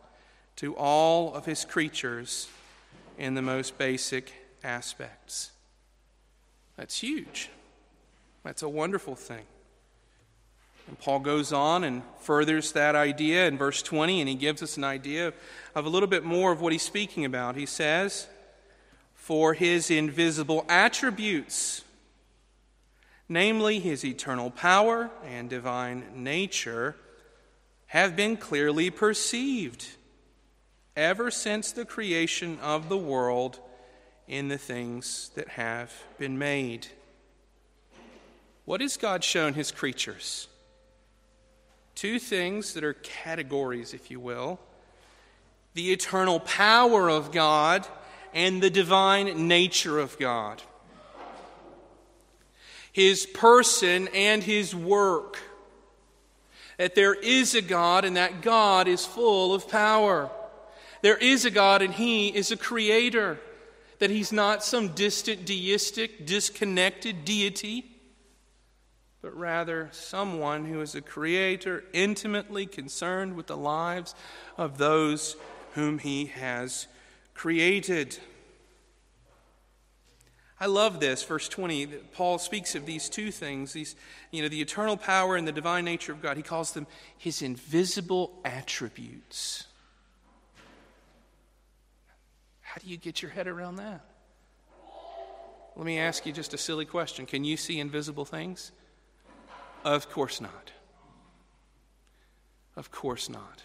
to 0.57 0.75
all 0.75 1.33
of 1.33 1.45
His 1.45 1.65
creatures 1.65 2.47
in 3.17 3.35
the 3.35 3.41
most 3.41 3.77
basic 3.77 4.33
aspects. 4.63 5.51
That's 6.75 6.99
huge. 6.99 7.49
That's 8.43 8.61
a 8.61 8.69
wonderful 8.69 9.15
thing. 9.15 9.45
And 10.87 10.97
Paul 10.97 11.19
goes 11.19 11.51
on 11.51 11.83
and 11.83 12.01
furthers 12.21 12.71
that 12.71 12.95
idea 12.95 13.47
in 13.47 13.57
verse 13.57 13.81
20, 13.81 14.21
and 14.21 14.29
he 14.29 14.35
gives 14.35 14.63
us 14.63 14.77
an 14.77 14.85
idea 14.85 15.33
of 15.75 15.85
a 15.85 15.89
little 15.89 16.07
bit 16.07 16.23
more 16.23 16.51
of 16.51 16.61
what 16.61 16.71
he's 16.71 16.83
speaking 16.83 17.25
about. 17.25 17.55
He 17.55 17.65
says, 17.65 18.27
For 19.13 19.53
his 19.53 19.91
invisible 19.91 20.65
attributes, 20.69 21.83
namely 23.29 23.79
his 23.79 24.05
eternal 24.05 24.49
power 24.49 25.09
and 25.25 25.49
divine 25.49 26.03
nature, 26.15 26.95
have 27.87 28.15
been 28.15 28.37
clearly 28.37 28.89
perceived 28.89 29.87
ever 30.95 31.31
since 31.31 31.71
the 31.71 31.85
creation 31.85 32.57
of 32.59 32.89
the 32.89 32.97
world 32.97 33.59
in 34.27 34.47
the 34.47 34.57
things 34.57 35.31
that 35.35 35.47
have 35.49 35.93
been 36.17 36.37
made. 36.37 36.87
What 38.65 38.81
has 38.81 38.97
God 38.97 39.23
shown 39.23 39.53
his 39.53 39.71
creatures? 39.71 40.47
Two 41.95 42.19
things 42.19 42.73
that 42.73 42.83
are 42.83 42.93
categories, 42.93 43.93
if 43.93 44.11
you 44.11 44.19
will 44.19 44.59
the 45.77 45.93
eternal 45.93 46.39
power 46.39 47.07
of 47.07 47.31
God 47.31 47.87
and 48.33 48.63
the 48.63 48.69
divine 48.69 49.47
nature 49.47 49.99
of 49.99 50.17
God 50.17 50.63
his 52.97 53.27
person 53.27 54.07
and 54.07 54.41
his 54.41 54.73
work. 54.73 55.37
That 56.77 56.95
there 56.95 57.13
is 57.13 57.53
a 57.53 57.61
God 57.61 58.05
and 58.05 58.17
that 58.17 58.41
God 58.41 58.87
is 58.87 59.05
full 59.05 59.53
of 59.53 59.69
power. 59.69 60.31
There 61.03 61.15
is 61.15 61.45
a 61.45 61.51
God 61.51 61.83
and 61.83 61.93
he 61.93 62.29
is 62.29 62.49
a 62.49 62.57
creator. 62.57 63.39
That 63.99 64.09
he's 64.09 64.31
not 64.31 64.63
some 64.63 64.95
distant, 64.95 65.45
deistic, 65.45 66.25
disconnected 66.25 67.23
deity, 67.23 67.85
but 69.21 69.37
rather 69.37 69.89
someone 69.91 70.65
who 70.65 70.81
is 70.81 70.95
a 70.95 71.01
creator 71.01 71.83
intimately 71.93 72.65
concerned 72.65 73.35
with 73.35 73.45
the 73.45 73.57
lives 73.57 74.15
of 74.57 74.79
those 74.79 75.35
whom 75.75 75.99
he 75.99 76.25
has 76.25 76.87
created. 77.35 78.17
I 80.59 80.65
love 80.65 80.99
this, 80.99 81.23
verse 81.23 81.47
20. 81.47 81.85
Paul 82.13 82.39
speaks 82.39 82.73
of 82.73 82.85
these 82.85 83.09
two 83.09 83.31
things, 83.31 83.73
these, 83.73 83.95
you 84.31 84.41
know, 84.41 84.49
the 84.49 84.61
eternal 84.61 84.97
power 84.97 85.35
and 85.35 85.47
the 85.47 85.51
divine 85.51 85.85
nature 85.85 86.11
of 86.11 86.21
God. 86.21 86.35
He 86.35 86.43
calls 86.43 86.71
them 86.71 86.87
his 87.15 87.43
invisible 87.43 88.39
attributes. 88.43 89.65
How 92.61 92.81
do 92.81 92.87
you 92.87 92.97
get 92.97 93.21
your 93.21 93.29
head 93.31 93.47
around 93.47 93.75
that? 93.75 94.03
Let 95.75 95.85
me 95.85 95.99
ask 95.99 96.25
you 96.25 96.33
just 96.33 96.55
a 96.55 96.57
silly 96.57 96.85
question. 96.85 97.27
Can 97.27 97.43
you 97.43 97.55
see 97.55 97.79
invisible 97.79 98.25
things? 98.25 98.71
Of 99.83 100.09
course 100.09 100.41
not. 100.41 100.71
Of 102.75 102.89
course 102.91 103.29
not. 103.29 103.61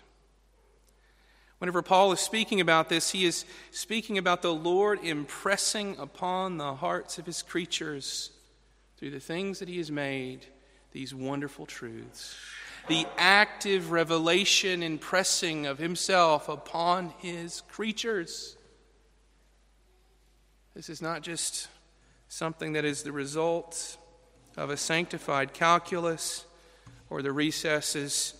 Whenever 1.63 1.81
Paul 1.81 2.11
is 2.11 2.19
speaking 2.19 2.61
about 2.61 2.89
this, 2.89 3.13
he 3.13 3.25
is 3.25 3.45
speaking 3.71 4.19
about 4.19 4.43
the 4.43 4.53
Lord 4.53 4.99
impressing 5.05 5.97
upon 5.97 6.57
the 6.57 6.75
hearts 6.75 7.19
of 7.19 7.27
his 7.27 7.41
creatures 7.41 8.33
through 8.97 9.13
the 9.13 9.21
things 9.21 9.61
that 9.61 9.69
he 9.69 9.79
has 9.79 9.89
made 9.89 10.45
these 10.91 11.15
wonderful 11.15 11.65
truths. 11.65 12.35
The 12.89 13.07
active 13.17 13.93
revelation 13.93 14.83
and 14.83 15.01
pressing 15.01 15.67
of 15.67 15.79
himself 15.79 16.49
upon 16.49 17.15
his 17.19 17.61
creatures. 17.71 18.57
This 20.75 20.91
is 20.91 21.01
not 21.01 21.23
just 21.23 21.69
something 22.27 22.73
that 22.73 22.85
is 22.85 23.05
the 23.05 23.13
result 23.13 23.99
of 24.57 24.69
a 24.69 24.77
sanctified 24.77 25.55
calculus 25.55 26.45
or 27.09 27.23
the 27.23 27.31
recesses 27.31 28.35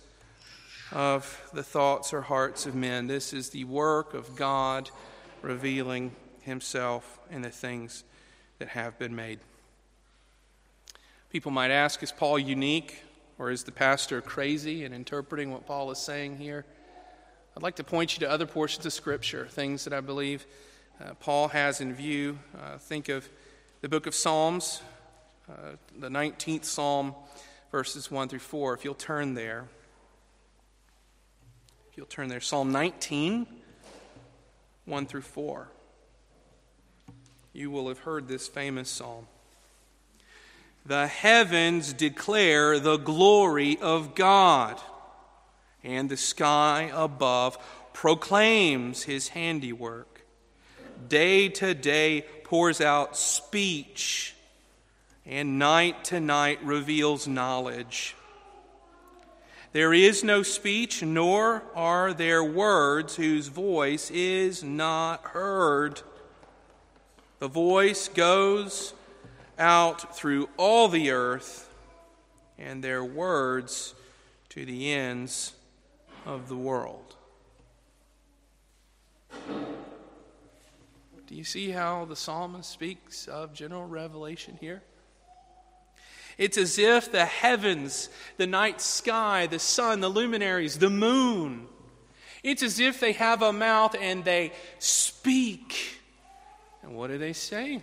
of 0.93 1.49
the 1.53 1.63
thoughts 1.63 2.13
or 2.13 2.21
hearts 2.21 2.67
of 2.67 2.75
men. 2.75 3.07
This 3.07 3.33
is 3.33 3.49
the 3.49 3.63
work 3.63 4.13
of 4.13 4.35
God 4.35 4.91
revealing 5.41 6.15
himself 6.41 7.19
in 7.31 7.41
the 7.41 7.49
things 7.49 8.03
that 8.59 8.69
have 8.69 8.99
been 8.99 9.15
made. 9.15 9.39
People 11.31 11.51
might 11.51 11.71
ask, 11.71 12.03
is 12.03 12.11
Paul 12.11 12.37
unique 12.37 13.01
or 13.39 13.49
is 13.49 13.63
the 13.63 13.71
pastor 13.71 14.21
crazy 14.21 14.85
in 14.85 14.93
interpreting 14.93 15.51
what 15.51 15.65
Paul 15.65 15.89
is 15.89 15.97
saying 15.97 16.37
here? 16.37 16.63
I'd 17.57 17.63
like 17.63 17.75
to 17.77 17.83
point 17.83 18.13
you 18.13 18.19
to 18.19 18.31
other 18.31 18.45
portions 18.45 18.85
of 18.85 18.93
Scripture, 18.93 19.47
things 19.47 19.83
that 19.85 19.93
I 19.93 20.01
believe 20.01 20.45
uh, 21.03 21.15
Paul 21.19 21.47
has 21.47 21.81
in 21.81 21.93
view. 21.95 22.37
Uh, 22.55 22.77
think 22.77 23.09
of 23.09 23.27
the 23.81 23.89
book 23.89 24.05
of 24.05 24.13
Psalms, 24.13 24.83
uh, 25.49 25.75
the 25.97 26.09
19th 26.09 26.65
Psalm, 26.65 27.15
verses 27.71 28.11
1 28.11 28.29
through 28.29 28.39
4. 28.39 28.75
If 28.75 28.85
you'll 28.85 28.93
turn 28.93 29.33
there. 29.33 29.67
If 31.93 31.97
you'll 31.97 32.07
turn 32.07 32.27
there, 32.27 32.41
Psalm 32.41 32.71
19, 32.71 33.45
1 34.85 35.05
through 35.05 35.21
4. 35.21 35.67
You 37.53 37.69
will 37.69 37.87
have 37.87 37.99
heard 37.99 38.27
this 38.27 38.47
famous 38.47 38.89
psalm. 38.89 39.27
The 40.87 41.05
heavens 41.05 41.93
declare 41.93 42.79
the 42.79 42.97
glory 42.97 43.77
of 43.79 44.15
God, 44.15 44.81
and 45.83 46.09
the 46.09 46.17
sky 46.17 46.89
above 46.91 47.59
proclaims 47.93 49.03
his 49.03 49.27
handiwork. 49.27 50.25
Day 51.07 51.47
to 51.49 51.75
day 51.75 52.25
pours 52.43 52.81
out 52.81 53.15
speech. 53.15 54.33
and 55.27 55.59
night 55.59 56.05
to 56.05 56.19
night 56.19 56.57
reveals 56.63 57.27
knowledge. 57.27 58.15
There 59.73 59.91
is 59.91 60.23
no 60.23 60.43
speech, 60.43 61.01
nor 61.01 61.63
are 61.73 62.13
there 62.13 62.43
words 62.43 63.15
whose 63.15 63.47
voice 63.47 64.11
is 64.11 64.63
not 64.63 65.23
heard. 65.23 66.03
The 67.39 67.47
voice 67.47 68.07
goes 68.07 68.93
out 69.57 70.15
through 70.15 70.47
all 70.57 70.89
the 70.89 71.09
earth, 71.09 71.73
and 72.59 72.83
their 72.83 73.03
words 73.03 73.95
to 74.49 74.63
the 74.63 74.93
ends 74.93 75.53
of 76.23 76.49
the 76.49 76.55
world. 76.55 77.15
Do 81.25 81.33
you 81.33 81.43
see 81.43 81.71
how 81.71 82.05
the 82.05 82.15
psalmist 82.15 82.69
speaks 82.69 83.27
of 83.27 83.55
general 83.55 83.87
revelation 83.87 84.55
here? 84.61 84.83
It's 86.37 86.57
as 86.57 86.79
if 86.79 87.11
the 87.11 87.25
heavens, 87.25 88.09
the 88.37 88.47
night 88.47 88.81
sky, 88.81 89.47
the 89.47 89.59
sun, 89.59 89.99
the 89.99 90.09
luminaries, 90.09 90.79
the 90.79 90.89
moon, 90.89 91.67
it's 92.43 92.61
as 92.61 92.79
if 92.79 92.99
they 92.99 93.13
have 93.13 93.41
a 93.41 93.53
mouth 93.53 93.95
and 93.99 94.25
they 94.25 94.51
speak. 94.77 95.99
And 96.81 96.93
what 96.95 97.09
are 97.09 97.17
they 97.17 97.33
saying? 97.33 97.81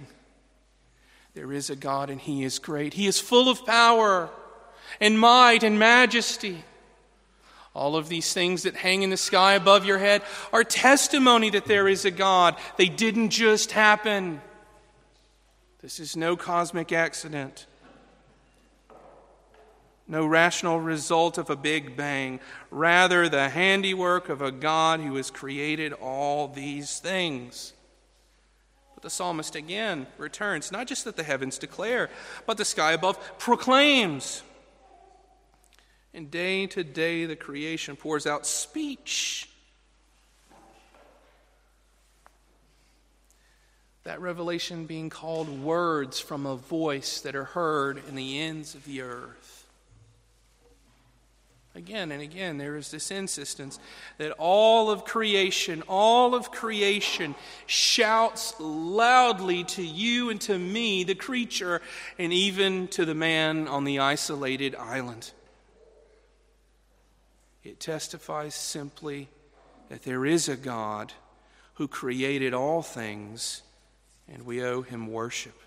There 1.35 1.52
is 1.52 1.71
a 1.71 1.76
God 1.76 2.11
and 2.11 2.21
He 2.21 2.45
is 2.45 2.59
great. 2.59 2.92
He 2.92 3.07
is 3.07 3.19
full 3.19 3.49
of 3.49 3.64
power 3.64 4.28
and 5.00 5.19
might 5.19 5.62
and 5.62 5.78
majesty. 5.78 6.62
All 7.75 7.97
of 7.97 8.09
these 8.09 8.35
things 8.35 8.64
that 8.64 8.75
hang 8.75 9.02
in 9.02 9.11
the 9.11 9.16
sky 9.16 9.54
above 9.54 9.87
your 9.87 9.99
head 9.99 10.23
are 10.52 10.64
testimony 10.64 11.50
that 11.50 11.66
there 11.66 11.88
is 11.88 12.04
a 12.04 12.11
God. 12.11 12.57
They 12.76 12.88
didn't 12.88 13.30
just 13.30 13.73
happen. 13.73 14.42
This 15.80 16.00
is 16.00 16.16
no 16.16 16.37
cosmic 16.37 16.92
accident 16.92 17.66
no 20.11 20.26
rational 20.26 20.81
result 20.81 21.38
of 21.38 21.49
a 21.50 21.57
big 21.57 21.97
bang, 21.97 22.40
rather, 22.71 23.29
the 23.29 23.49
handiwork 23.49 24.29
of 24.29 24.43
a 24.43 24.50
God 24.50 25.00
who 25.00 25.14
has 25.14 25.31
created 25.31 25.93
all 25.93 26.49
these 26.49 26.99
things. 26.99 27.73
But 28.95 29.05
the 29.05 29.11
psalmist 29.11 29.55
again 29.55 30.09
returns 30.19 30.73
not 30.73 30.88
just 30.88 31.05
that 31.05 31.17
the 31.17 31.23
heavens 31.23 31.59
declare, 31.59 32.11
but 32.45 32.57
the 32.57 32.64
sky 32.64 32.93
above 32.93 33.38
proclaims. 33.38 34.43
And 36.12 36.29
day 36.29 36.67
to 36.67 36.83
day, 36.83 37.25
the 37.25 37.37
creation 37.37 37.95
pours 37.95 38.26
out 38.26 38.47
speech. 38.47 39.49
That 44.02 44.21
revelation 44.21 44.87
being 44.87 45.09
called 45.09 45.62
words 45.62 46.19
from 46.19 46.47
a 46.47 46.57
voice 46.57 47.21
that 47.21 47.37
are 47.37 47.45
heard 47.45 48.02
in 48.09 48.17
the 48.17 48.40
ends 48.40 48.75
of 48.75 48.85
the 48.87 49.02
earth. 49.02 49.39
Again 51.80 52.12
and 52.12 52.20
again, 52.20 52.58
there 52.58 52.76
is 52.76 52.90
this 52.90 53.10
insistence 53.10 53.78
that 54.18 54.32
all 54.32 54.90
of 54.90 55.06
creation, 55.06 55.82
all 55.88 56.34
of 56.34 56.50
creation 56.50 57.34
shouts 57.64 58.52
loudly 58.60 59.64
to 59.64 59.82
you 59.82 60.28
and 60.28 60.38
to 60.42 60.58
me, 60.58 61.04
the 61.04 61.14
creature, 61.14 61.80
and 62.18 62.34
even 62.34 62.87
to 62.88 63.06
the 63.06 63.14
man 63.14 63.66
on 63.66 63.84
the 63.84 63.99
isolated 63.99 64.75
island. 64.75 65.30
It 67.64 67.80
testifies 67.80 68.54
simply 68.54 69.28
that 69.88 70.02
there 70.02 70.26
is 70.26 70.50
a 70.50 70.58
God 70.58 71.14
who 71.76 71.88
created 71.88 72.52
all 72.52 72.82
things, 72.82 73.62
and 74.28 74.44
we 74.44 74.62
owe 74.62 74.82
him 74.82 75.06
worship. 75.06 75.58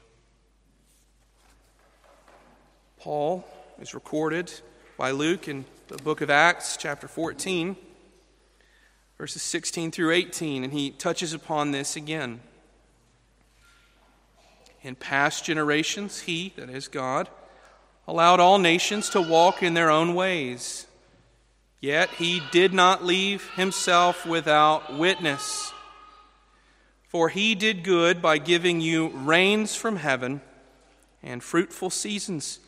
Paul 3.00 3.44
is 3.82 3.96
recorded 3.96 4.54
by 4.98 5.10
Luke 5.12 5.48
in 5.48 5.66
the 5.88 5.98
book 5.98 6.22
of 6.22 6.30
Acts, 6.30 6.78
chapter 6.78 7.08
14, 7.08 7.76
verses 9.18 9.42
16 9.42 9.92
through 9.92 10.12
18, 10.12 10.64
and 10.64 10.72
he 10.72 10.92
touches 10.92 11.34
upon 11.34 11.72
this 11.72 11.96
again. 11.96 12.42
In 14.84 14.96
past 14.96 15.46
generations, 15.46 16.22
he, 16.22 16.54
that 16.58 16.70
is 16.70 16.88
God, 16.88 17.28
allowed 18.08 18.40
all 18.40 18.60
nations 18.60 19.10
to 19.10 19.22
walk 19.22 19.64
in 19.64 19.74
their 19.74 19.90
own 19.90 20.14
ways. 20.14 20.86
Yet 21.80 22.10
he 22.12 22.42
did 22.52 22.74
not 22.74 23.04
leave 23.04 23.50
himself 23.56 24.26
without 24.26 24.98
witness. 24.98 25.74
For 27.08 27.30
he 27.30 27.56
did 27.56 27.84
good 27.84 28.22
by 28.22 28.38
giving 28.38 28.80
you 28.80 29.08
rains 29.10 29.76
from 29.76 29.96
heaven 29.96 30.42
and 31.24 31.44
fruitful 31.44 31.90
seasons 31.90 32.60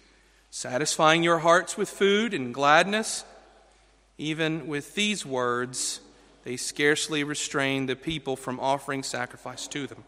satisfying 0.55 1.21
your 1.21 1.39
hearts 1.39 1.75
with 1.75 1.89
food 1.89 2.33
and 2.33 2.53
gladness. 2.53 3.25
Even 4.17 4.67
with 4.67 4.95
these 4.95 5.25
words, 5.25 5.99
they 6.45 6.55
scarcely 6.55 7.25
restrained 7.25 7.89
the 7.89 7.95
people 7.97 8.37
from 8.37 8.57
offering 8.61 9.03
sacrifice 9.03 9.67
to 9.67 9.85
them. 9.85 10.05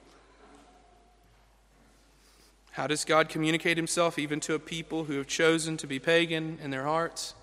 How 2.72 2.88
does 2.88 3.04
God 3.04 3.28
communicate 3.28 3.76
himself 3.76 4.18
even 4.18 4.40
to 4.40 4.54
a 4.54 4.60
people 4.60 5.04
who 5.04 5.18
have 5.18 5.28
chosen 5.28 5.76
to 5.76 5.86
be 5.86 6.00
pagan 6.00 6.60
in 6.64 6.72
their 6.72 6.86
hearts? 6.86 7.34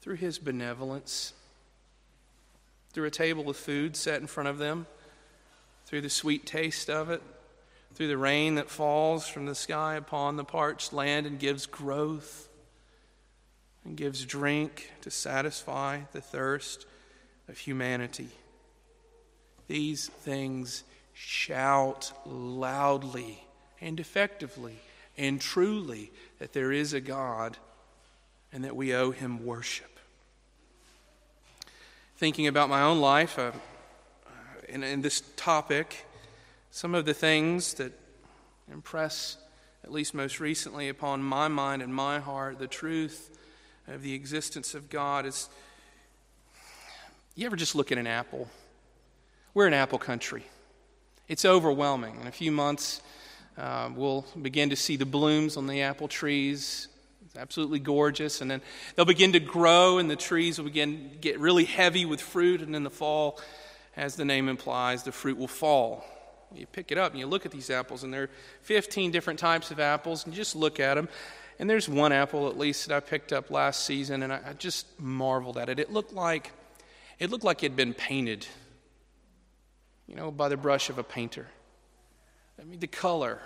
Through 0.00 0.16
his 0.16 0.38
benevolence, 0.38 1.32
through 2.92 3.06
a 3.06 3.10
table 3.10 3.50
of 3.50 3.56
food 3.56 3.96
set 3.96 4.20
in 4.20 4.28
front 4.28 4.48
of 4.48 4.58
them, 4.58 4.86
through 5.86 6.02
the 6.02 6.08
sweet 6.08 6.46
taste 6.46 6.88
of 6.88 7.10
it, 7.10 7.20
through 7.94 8.08
the 8.08 8.18
rain 8.18 8.56
that 8.56 8.70
falls 8.70 9.28
from 9.28 9.46
the 9.46 9.54
sky 9.54 9.94
upon 9.94 10.36
the 10.36 10.44
parched 10.44 10.92
land 10.92 11.26
and 11.26 11.38
gives 11.38 11.66
growth 11.66 12.48
and 13.84 13.96
gives 13.96 14.24
drink 14.24 14.90
to 15.02 15.10
satisfy 15.10 16.00
the 16.12 16.20
thirst 16.20 16.86
of 17.48 17.58
humanity. 17.58 18.28
These 19.68 20.08
things 20.08 20.82
shout 21.12 22.12
loudly 22.26 23.44
and 23.80 24.00
effectively 24.00 24.78
and 25.16 25.40
truly 25.40 26.10
that 26.38 26.52
there 26.52 26.72
is 26.72 26.92
a 26.92 27.00
God 27.00 27.56
and 28.52 28.64
that 28.64 28.74
we 28.74 28.94
owe 28.94 29.10
him 29.10 29.44
worship. 29.44 29.98
Thinking 32.16 32.46
about 32.46 32.68
my 32.68 32.82
own 32.82 33.00
life 33.00 33.38
uh, 33.38 33.52
in, 34.68 34.82
in 34.82 35.02
this 35.02 35.22
topic, 35.36 36.06
some 36.74 36.92
of 36.96 37.04
the 37.04 37.14
things 37.14 37.74
that 37.74 37.92
impress, 38.68 39.36
at 39.84 39.92
least 39.92 40.12
most 40.12 40.40
recently, 40.40 40.88
upon 40.88 41.22
my 41.22 41.46
mind 41.46 41.82
and 41.82 41.94
my 41.94 42.18
heart 42.18 42.58
the 42.58 42.66
truth 42.66 43.38
of 43.86 44.02
the 44.02 44.12
existence 44.12 44.74
of 44.74 44.90
God 44.90 45.24
is 45.24 45.48
you 47.36 47.46
ever 47.46 47.54
just 47.54 47.76
look 47.76 47.92
at 47.92 47.98
an 47.98 48.08
apple? 48.08 48.48
We're 49.54 49.68
an 49.68 49.72
apple 49.72 50.00
country. 50.00 50.46
It's 51.28 51.44
overwhelming. 51.44 52.20
In 52.20 52.26
a 52.26 52.32
few 52.32 52.50
months, 52.50 53.00
uh, 53.56 53.90
we'll 53.94 54.26
begin 54.42 54.70
to 54.70 54.76
see 54.76 54.96
the 54.96 55.06
blooms 55.06 55.56
on 55.56 55.68
the 55.68 55.82
apple 55.82 56.08
trees. 56.08 56.88
It's 57.24 57.36
absolutely 57.36 57.78
gorgeous. 57.78 58.40
And 58.40 58.50
then 58.50 58.60
they'll 58.96 59.04
begin 59.04 59.32
to 59.34 59.40
grow, 59.40 59.98
and 59.98 60.10
the 60.10 60.16
trees 60.16 60.58
will 60.58 60.64
begin 60.64 61.18
get 61.20 61.38
really 61.38 61.66
heavy 61.66 62.04
with 62.04 62.20
fruit. 62.20 62.62
And 62.62 62.74
in 62.74 62.82
the 62.82 62.90
fall, 62.90 63.38
as 63.96 64.16
the 64.16 64.24
name 64.24 64.48
implies, 64.48 65.04
the 65.04 65.12
fruit 65.12 65.38
will 65.38 65.46
fall. 65.46 66.04
You 66.56 66.66
pick 66.66 66.92
it 66.92 66.98
up 66.98 67.12
and 67.12 67.20
you 67.20 67.26
look 67.26 67.46
at 67.46 67.52
these 67.52 67.70
apples, 67.70 68.04
and 68.04 68.12
there 68.12 68.24
are 68.24 68.30
15 68.62 69.10
different 69.10 69.38
types 69.38 69.70
of 69.70 69.80
apples, 69.80 70.24
and 70.24 70.34
you 70.34 70.36
just 70.36 70.56
look 70.56 70.80
at 70.80 70.94
them. 70.94 71.08
And 71.58 71.70
there's 71.70 71.88
one 71.88 72.12
apple 72.12 72.48
at 72.48 72.58
least 72.58 72.88
that 72.88 72.96
I 72.96 73.00
picked 73.00 73.32
up 73.32 73.50
last 73.50 73.84
season, 73.84 74.22
and 74.22 74.32
I, 74.32 74.40
I 74.48 74.52
just 74.54 74.86
marveled 75.00 75.56
at 75.58 75.68
it. 75.68 75.78
It 75.78 75.92
looked 75.92 76.12
like 76.12 76.52
it 77.18 77.30
looked 77.30 77.44
like 77.44 77.62
it 77.62 77.70
had 77.70 77.76
been 77.76 77.94
painted, 77.94 78.46
you 80.08 80.16
know, 80.16 80.30
by 80.30 80.48
the 80.48 80.56
brush 80.56 80.90
of 80.90 80.98
a 80.98 81.04
painter. 81.04 81.46
I 82.60 82.64
mean, 82.64 82.80
the 82.80 82.86
color, 82.86 83.38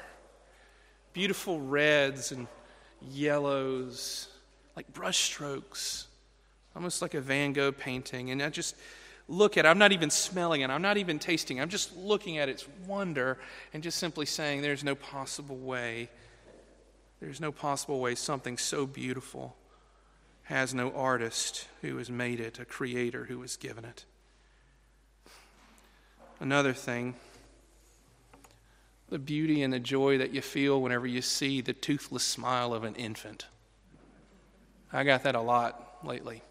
beautiful 1.12 1.60
reds 1.60 2.32
and 2.32 2.46
yellows, 3.10 4.28
like 4.74 4.92
brush 4.92 5.18
strokes, 5.18 6.06
almost 6.74 7.02
like 7.02 7.14
a 7.14 7.20
Van 7.20 7.52
Gogh 7.52 7.72
painting. 7.72 8.30
And 8.30 8.42
I 8.42 8.48
just 8.48 8.76
look 9.28 9.56
at 9.58 9.64
it. 9.64 9.68
I'm 9.68 9.78
not 9.78 9.92
even 9.92 10.10
smelling 10.10 10.62
it. 10.62 10.70
I'm 10.70 10.82
not 10.82 10.96
even 10.96 11.18
tasting 11.18 11.58
it. 11.58 11.62
I'm 11.62 11.68
just 11.68 11.94
looking 11.96 12.38
at 12.38 12.48
its 12.48 12.66
wonder 12.86 13.38
and 13.72 13.82
just 13.82 13.98
simply 13.98 14.26
saying, 14.26 14.62
there's 14.62 14.82
no 14.82 14.94
possible 14.94 15.56
way. 15.56 16.08
There's 17.20 17.40
no 17.40 17.52
possible 17.52 18.00
way 18.00 18.14
something 18.14 18.58
so 18.58 18.86
beautiful 18.86 19.56
has 20.44 20.72
no 20.72 20.90
artist 20.92 21.68
who 21.82 21.98
has 21.98 22.08
made 22.08 22.40
it, 22.40 22.58
a 22.58 22.64
creator 22.64 23.26
who 23.26 23.42
has 23.42 23.56
given 23.56 23.84
it. 23.84 24.06
Another 26.40 26.72
thing, 26.72 27.14
the 29.10 29.18
beauty 29.18 29.62
and 29.62 29.72
the 29.72 29.80
joy 29.80 30.16
that 30.18 30.32
you 30.32 30.40
feel 30.40 30.80
whenever 30.80 31.06
you 31.06 31.20
see 31.20 31.60
the 31.60 31.74
toothless 31.74 32.22
smile 32.22 32.72
of 32.72 32.84
an 32.84 32.94
infant. 32.94 33.46
I 34.90 35.04
got 35.04 35.24
that 35.24 35.34
a 35.34 35.40
lot 35.40 35.98
lately. 36.02 36.42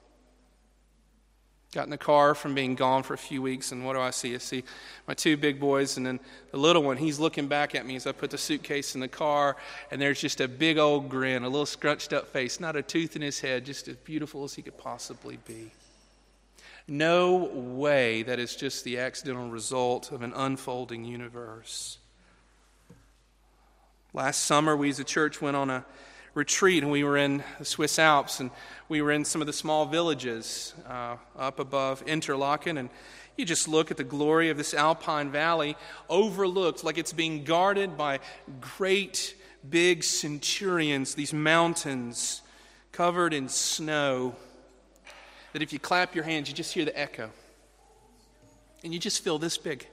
Got 1.73 1.83
in 1.83 1.89
the 1.89 1.97
car 1.97 2.33
from 2.33 2.55
being 2.55 2.75
gone 2.75 3.03
for 3.03 3.13
a 3.13 3.17
few 3.17 3.41
weeks, 3.41 3.73
and 3.73 3.85
what 3.85 3.93
do 3.93 3.99
I 3.99 4.11
see? 4.11 4.33
I 4.33 4.37
see 4.37 4.63
my 5.05 5.13
two 5.13 5.35
big 5.35 5.59
boys, 5.59 5.97
and 5.97 6.05
then 6.05 6.19
the 6.51 6.57
little 6.57 6.81
one, 6.81 6.95
he's 6.95 7.19
looking 7.19 7.47
back 7.47 7.75
at 7.75 7.85
me 7.85 7.97
as 7.97 8.07
I 8.07 8.13
put 8.13 8.31
the 8.31 8.37
suitcase 8.37 8.95
in 8.95 9.01
the 9.01 9.09
car, 9.09 9.57
and 9.91 10.01
there's 10.01 10.21
just 10.21 10.39
a 10.39 10.47
big 10.47 10.77
old 10.77 11.09
grin, 11.09 11.43
a 11.43 11.49
little 11.49 11.65
scrunched 11.65 12.13
up 12.13 12.27
face, 12.29 12.61
not 12.61 12.77
a 12.77 12.81
tooth 12.81 13.17
in 13.17 13.21
his 13.21 13.41
head, 13.41 13.65
just 13.65 13.89
as 13.89 13.97
beautiful 13.97 14.45
as 14.45 14.53
he 14.53 14.61
could 14.61 14.77
possibly 14.77 15.39
be. 15.45 15.71
No 16.87 17.35
way 17.35 18.23
that 18.23 18.39
is 18.39 18.55
just 18.55 18.85
the 18.85 18.99
accidental 18.99 19.49
result 19.49 20.13
of 20.13 20.21
an 20.21 20.31
unfolding 20.33 21.03
universe. 21.03 21.97
Last 24.13 24.45
summer, 24.45 24.75
we 24.75 24.89
as 24.89 24.99
a 24.99 25.03
church 25.03 25.41
went 25.41 25.57
on 25.57 25.69
a 25.69 25.85
retreat, 26.37 26.83
and 26.83 26.91
we 26.91 27.03
were 27.03 27.17
in 27.17 27.43
the 27.57 27.65
Swiss 27.65 27.97
Alps, 27.97 28.39
and 28.39 28.51
we 28.87 29.01
were 29.01 29.11
in 29.11 29.25
some 29.25 29.41
of 29.41 29.47
the 29.47 29.53
small 29.53 29.87
villages 29.87 30.75
uh, 30.87 31.15
up 31.35 31.59
above 31.59 32.03
Interlaken, 32.03 32.77
and 32.77 32.89
you 33.37 33.43
just 33.43 33.67
look 33.67 33.89
at 33.89 33.97
the 33.97 34.03
glory 34.03 34.51
of 34.51 34.55
this 34.57 34.75
alpine 34.75 35.31
valley, 35.31 35.75
overlooked 36.09 36.83
like 36.83 36.99
it's 36.99 37.11
being 37.11 37.43
guarded 37.43 37.97
by 37.97 38.19
great 38.61 39.35
big 39.67 40.03
centurions, 40.03 41.15
these 41.15 41.33
mountains 41.33 42.43
covered 42.91 43.33
in 43.33 43.49
snow, 43.49 44.35
that 45.53 45.63
if 45.63 45.73
you 45.73 45.79
clap 45.79 46.13
your 46.13 46.23
hands, 46.23 46.49
you 46.49 46.53
just 46.53 46.71
hear 46.71 46.85
the 46.85 46.97
echo. 46.97 47.31
And 48.83 48.93
you 48.93 48.99
just 48.99 49.23
feel 49.23 49.39
this 49.39 49.57
big. 49.57 49.87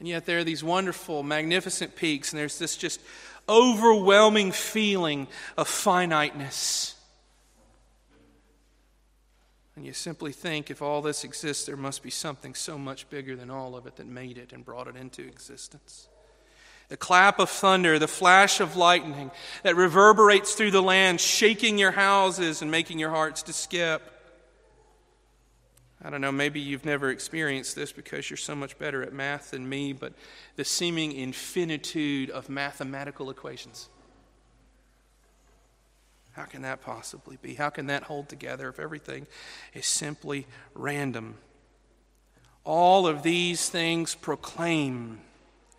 And 0.00 0.08
yet 0.08 0.26
there 0.26 0.40
are 0.40 0.44
these 0.44 0.64
wonderful, 0.64 1.22
magnificent 1.22 1.94
peaks, 1.94 2.32
and 2.32 2.40
there's 2.40 2.58
this 2.58 2.76
just 2.76 3.00
overwhelming 3.48 4.52
feeling 4.52 5.28
of 5.56 5.68
finiteness. 5.68 6.94
And 9.76 9.84
you 9.84 9.92
simply 9.92 10.32
think 10.32 10.70
if 10.70 10.82
all 10.82 11.02
this 11.02 11.24
exists, 11.24 11.66
there 11.66 11.76
must 11.76 12.02
be 12.02 12.10
something 12.10 12.54
so 12.54 12.78
much 12.78 13.10
bigger 13.10 13.34
than 13.34 13.50
all 13.50 13.74
of 13.74 13.86
it 13.86 13.96
that 13.96 14.06
made 14.06 14.38
it 14.38 14.52
and 14.52 14.64
brought 14.64 14.86
it 14.86 14.96
into 14.96 15.22
existence. 15.22 16.08
The 16.88 16.96
clap 16.96 17.40
of 17.40 17.50
thunder, 17.50 17.98
the 17.98 18.06
flash 18.06 18.60
of 18.60 18.76
lightning 18.76 19.30
that 19.62 19.74
reverberates 19.74 20.54
through 20.54 20.70
the 20.70 20.82
land, 20.82 21.20
shaking 21.20 21.78
your 21.78 21.90
houses 21.90 22.62
and 22.62 22.70
making 22.70 22.98
your 22.98 23.10
hearts 23.10 23.42
to 23.44 23.52
skip. 23.52 24.02
I 26.04 26.10
don't 26.10 26.20
know, 26.20 26.30
maybe 26.30 26.60
you've 26.60 26.84
never 26.84 27.08
experienced 27.08 27.74
this 27.74 27.90
because 27.90 28.28
you're 28.28 28.36
so 28.36 28.54
much 28.54 28.78
better 28.78 29.02
at 29.02 29.14
math 29.14 29.52
than 29.52 29.66
me, 29.66 29.94
but 29.94 30.12
the 30.54 30.64
seeming 30.64 31.12
infinitude 31.12 32.28
of 32.28 32.50
mathematical 32.50 33.30
equations. 33.30 33.88
How 36.32 36.44
can 36.44 36.60
that 36.60 36.82
possibly 36.82 37.38
be? 37.40 37.54
How 37.54 37.70
can 37.70 37.86
that 37.86 38.02
hold 38.02 38.28
together 38.28 38.68
if 38.68 38.78
everything 38.78 39.26
is 39.72 39.86
simply 39.86 40.46
random? 40.74 41.36
All 42.64 43.06
of 43.06 43.22
these 43.22 43.70
things 43.70 44.14
proclaim 44.14 45.20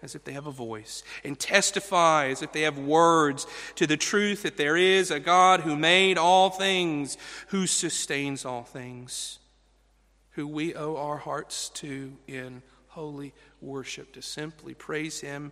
as 0.02 0.16
if 0.16 0.24
they 0.24 0.32
have 0.32 0.48
a 0.48 0.52
voice 0.52 1.04
and 1.24 1.40
testify 1.40 2.30
as 2.30 2.42
if 2.42 2.52
they 2.52 2.62
have 2.62 2.80
words 2.80 3.46
to 3.76 3.86
the 3.86 3.98
truth 3.98 4.42
that 4.42 4.58
there 4.58 4.78
is 4.78 5.12
a 5.12 5.20
God 5.20 5.62
who 5.62 5.76
made 5.76 6.18
all 6.18 6.50
things, 6.50 7.16
who 7.50 7.68
sustains 7.68 8.44
all 8.44 8.64
things 8.64 9.38
who 10.36 10.48
we 10.48 10.76
owe 10.76 10.98
our 10.98 11.17
hearts 11.17 11.69
to 11.69 12.13
in 12.28 12.62
holy 12.89 13.34
worship, 13.62 14.13
to 14.13 14.21
simply 14.21 14.74
praise 14.74 15.21
Him 15.21 15.52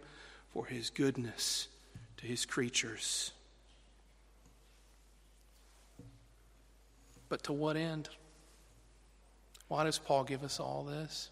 for 0.54 0.66
His 0.66 0.90
goodness 0.90 1.68
to 2.18 2.26
His 2.26 2.46
creatures. 2.46 3.32
But 7.30 7.44
to 7.44 7.54
what 7.54 7.78
end? 7.78 8.10
Why 9.70 9.86
does 9.86 9.98
Paul 9.98 10.24
give 10.24 10.44
us 10.44 10.60
all 10.60 10.84
this? 10.84 11.30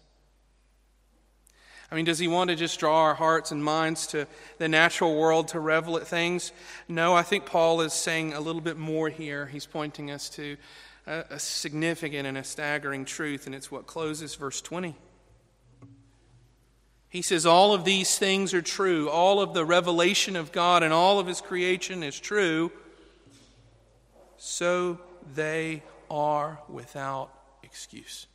I 1.90 1.94
mean, 1.94 2.06
does 2.06 2.18
he 2.18 2.26
want 2.26 2.48
to 2.48 2.56
just 2.56 2.80
draw 2.80 3.02
our 3.02 3.14
hearts 3.14 3.52
and 3.52 3.62
minds 3.62 4.06
to 4.08 4.26
the 4.56 4.66
natural 4.66 5.14
world 5.14 5.48
to 5.48 5.60
revel 5.60 5.98
at 5.98 6.06
things? 6.06 6.50
No, 6.88 7.14
I 7.14 7.22
think 7.22 7.44
Paul 7.44 7.82
is 7.82 7.92
saying 7.92 8.32
a 8.32 8.40
little 8.40 8.62
bit 8.62 8.78
more 8.78 9.10
here. 9.10 9.44
He's 9.44 9.66
pointing 9.66 10.10
us 10.10 10.30
to 10.30 10.56
a, 11.06 11.24
a 11.30 11.38
significant 11.38 12.26
and 12.26 12.38
a 12.38 12.44
staggering 12.44 13.04
truth, 13.04 13.46
and 13.46 13.54
it's 13.54 13.70
what 13.70 13.86
closes 13.86 14.34
verse 14.34 14.60
20. 14.60 14.96
He 17.08 17.22
says, 17.22 17.44
All 17.44 17.74
of 17.74 17.84
these 17.84 18.18
things 18.18 18.54
are 18.54 18.62
true. 18.62 19.10
All 19.10 19.40
of 19.40 19.54
the 19.54 19.64
revelation 19.64 20.36
of 20.36 20.52
God 20.52 20.82
and 20.82 20.92
all 20.92 21.18
of 21.18 21.26
His 21.26 21.40
creation 21.40 22.02
is 22.02 22.18
true. 22.18 22.72
So 24.38 24.98
they 25.34 25.82
are 26.10 26.58
without 26.68 27.30
excuse. 27.62 28.26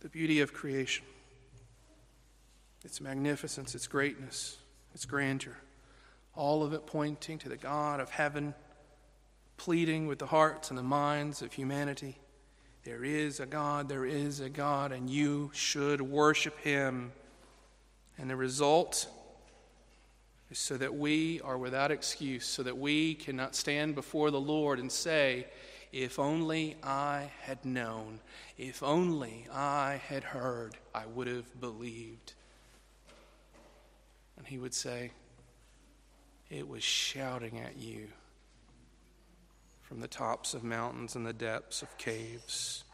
The 0.00 0.08
beauty 0.08 0.40
of 0.40 0.54
creation, 0.54 1.04
its 2.82 3.00
magnificence, 3.00 3.74
its 3.74 3.86
greatness, 3.86 4.56
its 4.94 5.04
grandeur 5.04 5.58
all 6.34 6.62
of 6.62 6.72
it 6.72 6.86
pointing 6.86 7.38
to 7.38 7.48
the 7.48 7.56
God 7.56 8.00
of 8.00 8.10
heaven, 8.10 8.54
pleading 9.56 10.06
with 10.06 10.18
the 10.18 10.26
hearts 10.26 10.70
and 10.70 10.78
the 10.78 10.82
minds 10.82 11.42
of 11.42 11.52
humanity. 11.52 12.18
There 12.84 13.04
is 13.04 13.40
a 13.40 13.46
God, 13.46 13.88
there 13.88 14.06
is 14.06 14.40
a 14.40 14.48
God, 14.48 14.92
and 14.92 15.10
you 15.10 15.50
should 15.52 16.00
worship 16.00 16.58
him. 16.60 17.12
And 18.16 18.30
the 18.30 18.36
result 18.36 19.06
is 20.50 20.58
so 20.58 20.76
that 20.78 20.94
we 20.94 21.40
are 21.42 21.58
without 21.58 21.90
excuse, 21.90 22.46
so 22.46 22.62
that 22.62 22.78
we 22.78 23.14
cannot 23.14 23.54
stand 23.54 23.94
before 23.94 24.30
the 24.30 24.40
Lord 24.40 24.78
and 24.78 24.90
say, 24.90 25.46
If 25.92 26.18
only 26.18 26.76
I 26.82 27.30
had 27.42 27.64
known, 27.64 28.20
if 28.56 28.82
only 28.82 29.46
I 29.52 30.00
had 30.06 30.24
heard, 30.24 30.76
I 30.94 31.06
would 31.06 31.26
have 31.26 31.60
believed. 31.60 32.32
And 34.38 34.46
he 34.46 34.58
would 34.58 34.74
say, 34.74 35.12
it 36.50 36.68
was 36.68 36.82
shouting 36.82 37.60
at 37.60 37.76
you 37.78 38.08
from 39.82 40.00
the 40.00 40.08
tops 40.08 40.52
of 40.52 40.64
mountains 40.64 41.14
and 41.14 41.24
the 41.24 41.32
depths 41.32 41.80
of 41.80 41.96
caves. 41.96 42.84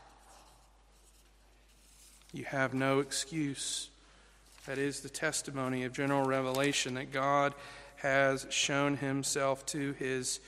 You 2.32 2.44
have 2.44 2.74
no 2.74 3.00
excuse. 3.00 3.88
That 4.66 4.78
is 4.78 5.00
the 5.00 5.08
testimony 5.08 5.84
of 5.84 5.92
general 5.92 6.26
revelation 6.26 6.94
that 6.94 7.12
God 7.12 7.54
has 7.96 8.46
shown 8.50 8.96
himself 8.96 9.64
to 9.66 9.92
his 9.94 10.40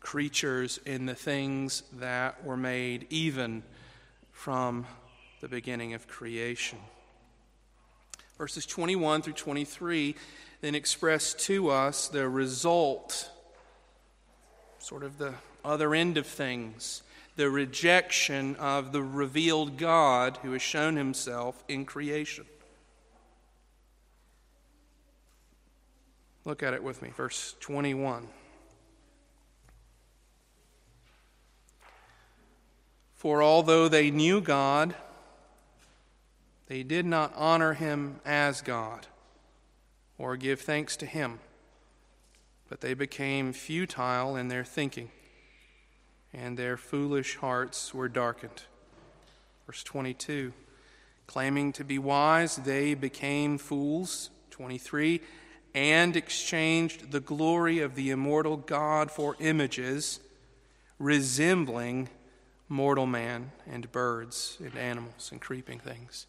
creatures 0.00 0.78
in 0.84 1.06
the 1.06 1.14
things 1.14 1.82
that 1.94 2.44
were 2.44 2.56
made, 2.56 3.06
even 3.10 3.62
from 4.32 4.86
the 5.40 5.48
beginning 5.48 5.94
of 5.94 6.08
creation. 6.08 6.78
Verses 8.36 8.66
21 8.66 9.22
through 9.22 9.34
23 9.34 10.14
then 10.60 10.74
express 10.74 11.32
to 11.32 11.70
us 11.70 12.08
the 12.08 12.28
result, 12.28 13.30
sort 14.78 15.02
of 15.02 15.18
the 15.18 15.34
other 15.64 15.94
end 15.94 16.18
of 16.18 16.26
things, 16.26 17.02
the 17.36 17.48
rejection 17.48 18.56
of 18.56 18.92
the 18.92 19.02
revealed 19.02 19.78
God 19.78 20.38
who 20.42 20.52
has 20.52 20.62
shown 20.62 20.96
himself 20.96 21.62
in 21.68 21.84
creation. 21.84 22.44
Look 26.44 26.62
at 26.62 26.74
it 26.74 26.82
with 26.82 27.02
me, 27.02 27.10
verse 27.16 27.54
21. 27.60 28.26
For 33.14 33.42
although 33.42 33.88
they 33.88 34.10
knew 34.10 34.40
God, 34.40 34.94
they 36.68 36.82
did 36.82 37.04
not 37.04 37.32
honor 37.36 37.74
him 37.74 38.20
as 38.24 38.62
God 38.62 39.06
or 40.20 40.36
give 40.36 40.60
thanks 40.60 40.96
to 40.98 41.06
him. 41.06 41.40
But 42.68 42.82
they 42.82 42.94
became 42.94 43.52
futile 43.52 44.36
in 44.36 44.48
their 44.48 44.64
thinking, 44.64 45.10
and 46.32 46.56
their 46.56 46.76
foolish 46.76 47.36
hearts 47.36 47.94
were 47.94 48.08
darkened. 48.08 48.62
Verse 49.66 49.82
22 49.82 50.52
Claiming 51.26 51.72
to 51.72 51.84
be 51.84 51.98
wise, 51.98 52.56
they 52.56 52.94
became 52.94 53.56
fools. 53.56 54.30
23 54.50 55.20
And 55.74 56.16
exchanged 56.16 57.12
the 57.12 57.20
glory 57.20 57.78
of 57.78 57.94
the 57.94 58.10
immortal 58.10 58.58
God 58.58 59.10
for 59.10 59.36
images 59.40 60.20
resembling 60.98 62.10
mortal 62.68 63.06
man 63.06 63.52
and 63.66 63.90
birds 63.90 64.58
and 64.62 64.76
animals 64.76 65.30
and 65.32 65.40
creeping 65.40 65.78
things. 65.78 66.26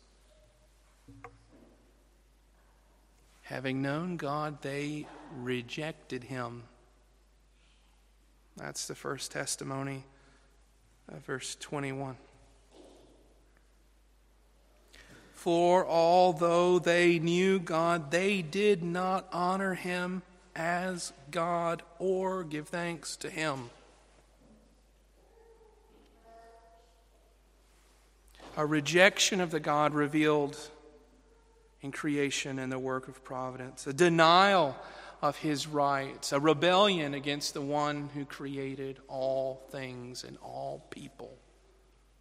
Having 3.43 3.82
known 3.82 4.17
God, 4.17 4.62
they 4.62 5.08
rejected 5.36 6.23
him. 6.23 6.63
That's 8.58 8.88
the 8.88 8.95
first 8.95 9.32
testimony 9.32 10.04
of 11.08 11.25
verse 11.25 11.56
21. 11.60 12.15
For 15.34 15.86
although 15.88 16.77
they 16.77 17.17
knew 17.17 17.60
God, 17.60 18.12
they 18.12 18.41
did 18.41 18.84
not 18.84 19.27
honor 19.34 19.73
him 19.73 20.21
as 20.56 21.13
God 21.32 21.82
or 21.97 22.43
give 22.43 22.67
thanks 22.67 23.15
to 23.17 23.30
him. 23.30 23.71
A 28.56 28.65
rejection 28.65 29.39
of 29.39 29.49
the 29.49 29.60
God 29.60 29.93
revealed 29.93 30.58
in 31.82 31.91
creation 31.91 32.60
and 32.60 32.72
the 32.72 32.80
work 32.80 33.08
of 33.08 33.24
providence, 33.24 33.88
a 33.88 33.94
denial 33.94 34.76
of 35.22 35.38
his 35.38 35.67
rights, 35.67 36.32
a 36.32 36.39
rebellion 36.39 37.13
against 37.13 37.54
the 37.54 37.62
one 37.62 38.10
who 38.13 38.26
created 38.26 39.00
all 39.08 39.67
things 39.72 40.24
and 40.24 40.38
all 40.38 40.86
people 40.89 41.38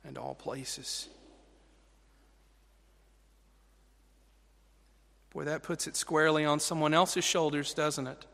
and 0.04 0.18
all 0.18 0.34
places. 0.34 1.08
Boy, 5.32 5.44
that 5.44 5.62
puts 5.62 5.86
it 5.86 5.96
squarely 5.96 6.44
on 6.44 6.58
someone 6.58 6.92
else's 6.92 7.24
shoulders, 7.24 7.72
doesn't 7.72 8.06
it? 8.06 8.26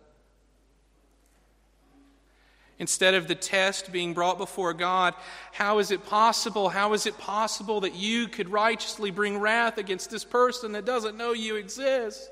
Instead 2.79 3.15
of 3.15 3.27
the 3.27 3.35
test 3.35 3.91
being 3.91 4.12
brought 4.12 4.37
before 4.37 4.75
God, 4.75 5.15
how 5.53 5.79
is 5.79 5.91
it 5.91 6.05
possible? 6.05 6.69
How 6.69 6.93
is 6.93 7.07
it 7.07 7.17
possible 7.17 7.81
that 7.81 7.95
you 7.95 8.29
could 8.29 8.51
righteously 8.51 9.11
bring 9.11 9.39
wrath 9.39 9.79
against 9.79 10.11
this 10.11 10.25
person 10.25 10.73
that 10.73 10.85
doesn't 10.85 11.17
know 11.17 11.33
you 11.33 11.57
exist? 11.57 12.31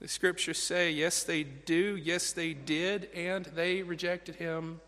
The 0.00 0.08
scriptures 0.08 0.58
say, 0.58 0.90
yes, 0.90 1.22
they 1.24 1.42
do, 1.44 1.96
yes, 1.96 2.32
they 2.32 2.52
did, 2.52 3.08
and 3.14 3.44
they 3.46 3.82
rejected 3.82 4.36
him. 4.36 4.80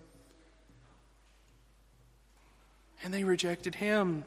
And 3.02 3.14
they 3.14 3.24
rejected 3.24 3.76
him. 3.76 4.24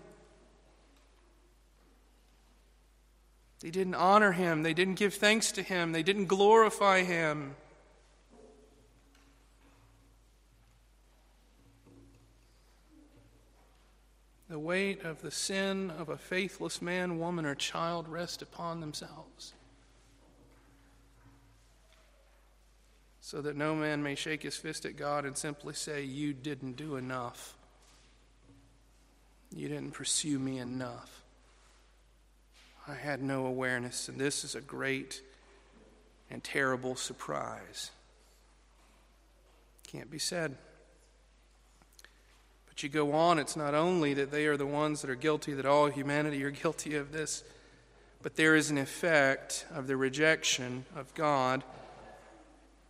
They 3.62 3.72
didn't 3.72 3.96
honor 3.96 4.34
him. 4.34 4.64
They 4.64 4.74
didn't 4.74 4.96
give 4.96 5.14
thanks 5.14 5.54
to 5.54 5.62
him. 5.62 5.94
They 5.94 6.04
didn't 6.04 6.26
glorify 6.26 7.04
him. 7.04 7.56
The 14.50 14.60
weight 14.60 15.04
of 15.04 15.22
the 15.22 15.32
sin 15.32 15.90
of 15.92 16.10
a 16.10 16.18
faithless 16.18 16.82
man, 16.82 17.18
woman, 17.18 17.46
or 17.46 17.56
child 17.56 18.08
rest 18.08 18.42
upon 18.42 18.82
themselves. 18.82 19.54
So 23.22 23.42
that 23.42 23.56
no 23.56 23.74
man 23.74 24.04
may 24.04 24.16
shake 24.16 24.44
his 24.44 24.58
fist 24.58 24.86
at 24.86 24.98
God 24.98 25.26
and 25.26 25.38
simply 25.38 25.74
say, 25.74 26.04
You 26.04 26.34
didn't 26.34 26.76
do 26.76 26.98
enough. 26.98 27.56
You 29.56 29.70
didn't 29.70 29.92
pursue 29.92 30.38
me 30.40 30.60
enough. 30.60 31.24
I 32.88 32.96
had 32.96 33.22
no 33.22 33.46
awareness, 33.46 34.10
and 34.10 34.20
this 34.20 34.44
is 34.44 34.56
a 34.56 34.62
great 34.62 35.22
and 36.30 36.44
terrible 36.44 36.96
surprise. 36.96 37.92
Can't 39.88 40.12
be 40.12 40.20
said. 40.20 40.58
But 42.74 42.82
you 42.82 42.90
go 42.90 43.14
on, 43.14 43.38
it's 43.38 43.56
not 43.56 43.76
only 43.76 44.16
that 44.16 44.32
they 44.32 44.48
are 44.48 44.58
the 44.58 44.66
ones 44.66 45.02
that 45.02 45.12
are 45.12 45.16
guilty, 45.16 45.54
that 45.54 45.66
all 45.66 45.92
humanity 45.92 46.44
are 46.44 46.50
guilty 46.64 46.96
of 46.96 47.12
this, 47.12 47.44
but 48.24 48.36
there 48.36 48.56
is 48.56 48.72
an 48.72 48.80
effect 48.80 49.68
of 49.72 49.86
the 49.86 49.96
rejection 49.96 50.86
of 50.96 51.14
God, 51.14 51.64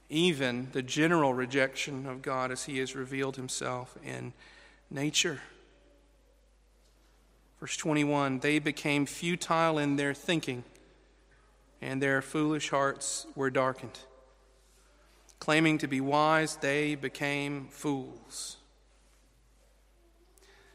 even 0.10 0.70
the 0.72 0.82
general 0.82 1.34
rejection 1.34 2.06
of 2.06 2.22
God 2.22 2.50
as 2.50 2.64
He 2.64 2.78
has 2.78 2.96
revealed 2.96 3.36
Himself 3.36 3.98
in 4.06 4.32
nature. 4.90 5.42
Verse 7.60 7.76
21 7.76 8.40
They 8.40 8.60
became 8.60 9.06
futile 9.06 9.78
in 9.78 9.98
their 9.98 10.14
thinking, 10.14 10.64
and 11.82 12.02
their 12.02 12.22
foolish 12.22 12.70
hearts 12.70 13.28
were 13.36 13.50
darkened. 13.50 14.00
Claiming 15.40 15.78
to 15.80 15.90
be 15.90 16.00
wise, 16.00 16.56
they 16.56 16.96
became 16.96 17.68
fools. 17.68 18.60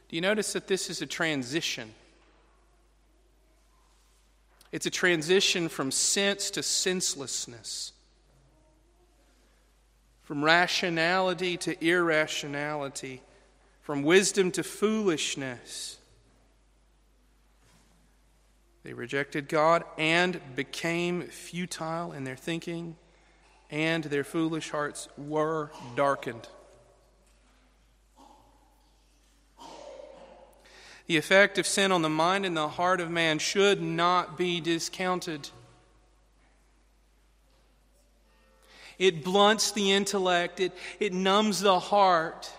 Do 0.09 0.17
you 0.17 0.23
notice 0.23 0.55
that 0.55 0.67
this 0.67 0.89
is 0.89 1.03
a 1.03 1.07
transition? 1.07 1.93
It's 4.73 4.87
a 4.87 4.91
transition 4.91 5.69
from 5.69 5.91
sense 5.91 6.51
to 6.53 6.63
senselessness, 6.63 7.93
from 10.23 10.45
rationality 10.45 11.57
to 11.59 11.85
irrationality, 11.85 13.23
from 13.83 14.03
wisdom 14.03 14.51
to 14.53 14.63
foolishness. 14.63 15.97
They 18.83 18.93
rejected 18.93 19.49
God 19.49 19.85
and 19.99 20.41
became 20.55 21.23
futile 21.23 22.13
in 22.13 22.25
their 22.25 22.37
thinking, 22.37 22.97
and 23.71 24.05
their 24.05 24.25
foolish 24.25 24.71
hearts 24.71 25.09
were 25.19 25.71
darkened. 25.97 26.49
The 31.09 31.17
effect 31.17 31.57
of 31.57 31.67
sin 31.67 31.91
on 31.91 32.03
the 32.03 32.11
mind 32.11 32.45
and 32.45 32.55
the 32.55 32.69
heart 32.69 33.01
of 33.01 33.11
man 33.11 33.39
should 33.39 33.81
not 33.81 34.37
be 34.37 34.61
discounted. 34.61 35.49
It 38.99 39.25
blunts 39.25 39.73
the 39.73 39.93
intellect, 39.93 40.61
it, 40.61 40.73
it 41.01 41.15
numbs 41.15 41.61
the 41.61 41.81
heart. 41.81 42.53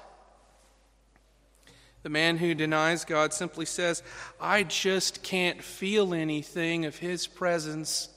The 2.02 2.10
man 2.10 2.38
who 2.38 2.56
denies 2.56 3.06
God 3.06 3.34
simply 3.34 3.66
says, 3.66 4.02
I 4.42 4.64
just 4.64 5.22
can't 5.22 5.62
feel 5.62 6.14
anything 6.16 6.86
of 6.86 6.98
his 6.98 7.28
presence. 7.28 8.10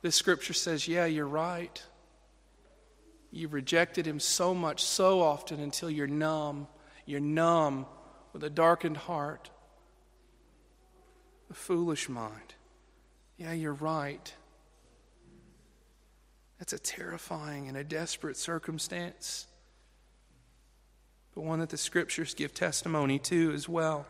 The 0.00 0.12
scripture 0.12 0.54
says, 0.54 0.88
Yeah, 0.88 1.04
you're 1.04 1.26
right. 1.26 1.82
You've 3.30 3.52
rejected 3.52 4.06
him 4.06 4.20
so 4.20 4.54
much, 4.54 4.82
so 4.82 5.20
often, 5.20 5.60
until 5.60 5.90
you're 5.90 6.06
numb. 6.06 6.68
You're 7.04 7.20
numb 7.20 7.86
with 8.36 8.44
a 8.44 8.50
darkened 8.50 8.96
heart, 8.96 9.50
a 11.50 11.54
foolish 11.54 12.08
mind. 12.08 12.54
Yeah, 13.36 13.52
you're 13.52 13.72
right. 13.72 14.32
That's 16.58 16.72
a 16.72 16.78
terrifying 16.78 17.68
and 17.68 17.76
a 17.76 17.84
desperate 17.84 18.36
circumstance 18.36 19.46
but 21.36 21.44
one 21.44 21.60
that 21.60 21.68
the 21.68 21.76
scriptures 21.76 22.32
give 22.32 22.54
testimony 22.54 23.18
to 23.18 23.52
as 23.52 23.68
well. 23.68 24.06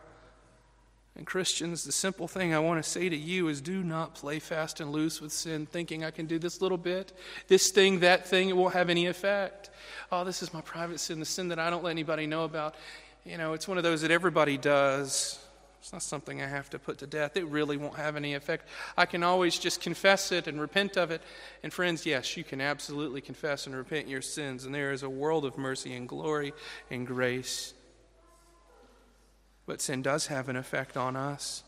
And 1.17 1.27
Christians, 1.27 1.83
the 1.83 1.91
simple 1.91 2.27
thing 2.27 2.53
I 2.53 2.59
want 2.59 2.81
to 2.81 2.89
say 2.89 3.09
to 3.09 3.17
you 3.17 3.49
is 3.49 3.59
do 3.59 3.83
not 3.83 4.15
play 4.15 4.39
fast 4.39 4.79
and 4.79 4.91
loose 4.91 5.19
with 5.19 5.33
sin, 5.33 5.65
thinking 5.65 6.05
I 6.05 6.11
can 6.11 6.25
do 6.25 6.39
this 6.39 6.61
little 6.61 6.77
bit, 6.77 7.11
this 7.47 7.69
thing, 7.69 7.99
that 7.99 8.25
thing, 8.27 8.47
it 8.47 8.55
won't 8.55 8.75
have 8.75 8.89
any 8.89 9.07
effect. 9.07 9.71
Oh, 10.09 10.23
this 10.23 10.41
is 10.41 10.53
my 10.53 10.61
private 10.61 11.01
sin, 11.01 11.19
the 11.19 11.25
sin 11.25 11.49
that 11.49 11.59
I 11.59 11.69
don't 11.69 11.83
let 11.83 11.91
anybody 11.91 12.27
know 12.27 12.45
about. 12.45 12.75
You 13.27 13.37
know, 13.37 13.51
it's 13.51 13.67
one 13.67 13.77
of 13.77 13.83
those 13.83 14.03
that 14.03 14.11
everybody 14.11 14.57
does. 14.57 15.37
It's 15.79 15.91
not 15.91 16.01
something 16.01 16.41
I 16.41 16.47
have 16.47 16.69
to 16.69 16.79
put 16.79 16.99
to 16.99 17.07
death. 17.07 17.35
It 17.35 17.45
really 17.47 17.75
won't 17.75 17.97
have 17.97 18.15
any 18.15 18.35
effect. 18.35 18.69
I 18.95 19.05
can 19.05 19.21
always 19.21 19.59
just 19.59 19.81
confess 19.81 20.31
it 20.31 20.47
and 20.47 20.61
repent 20.61 20.95
of 20.95 21.11
it. 21.11 21.21
And, 21.61 21.73
friends, 21.73 22.05
yes, 22.05 22.37
you 22.37 22.45
can 22.45 22.61
absolutely 22.61 23.19
confess 23.19 23.67
and 23.67 23.75
repent 23.75 24.07
your 24.07 24.21
sins, 24.21 24.63
and 24.63 24.73
there 24.73 24.93
is 24.93 25.03
a 25.03 25.09
world 25.09 25.43
of 25.43 25.57
mercy 25.57 25.93
and 25.93 26.07
glory 26.07 26.53
and 26.89 27.05
grace. 27.05 27.73
But 29.65 29.81
sin 29.81 30.01
does 30.01 30.27
have 30.27 30.47
an 30.47 30.55
effect 30.55 30.95
on 30.95 31.17
us, 31.17 31.63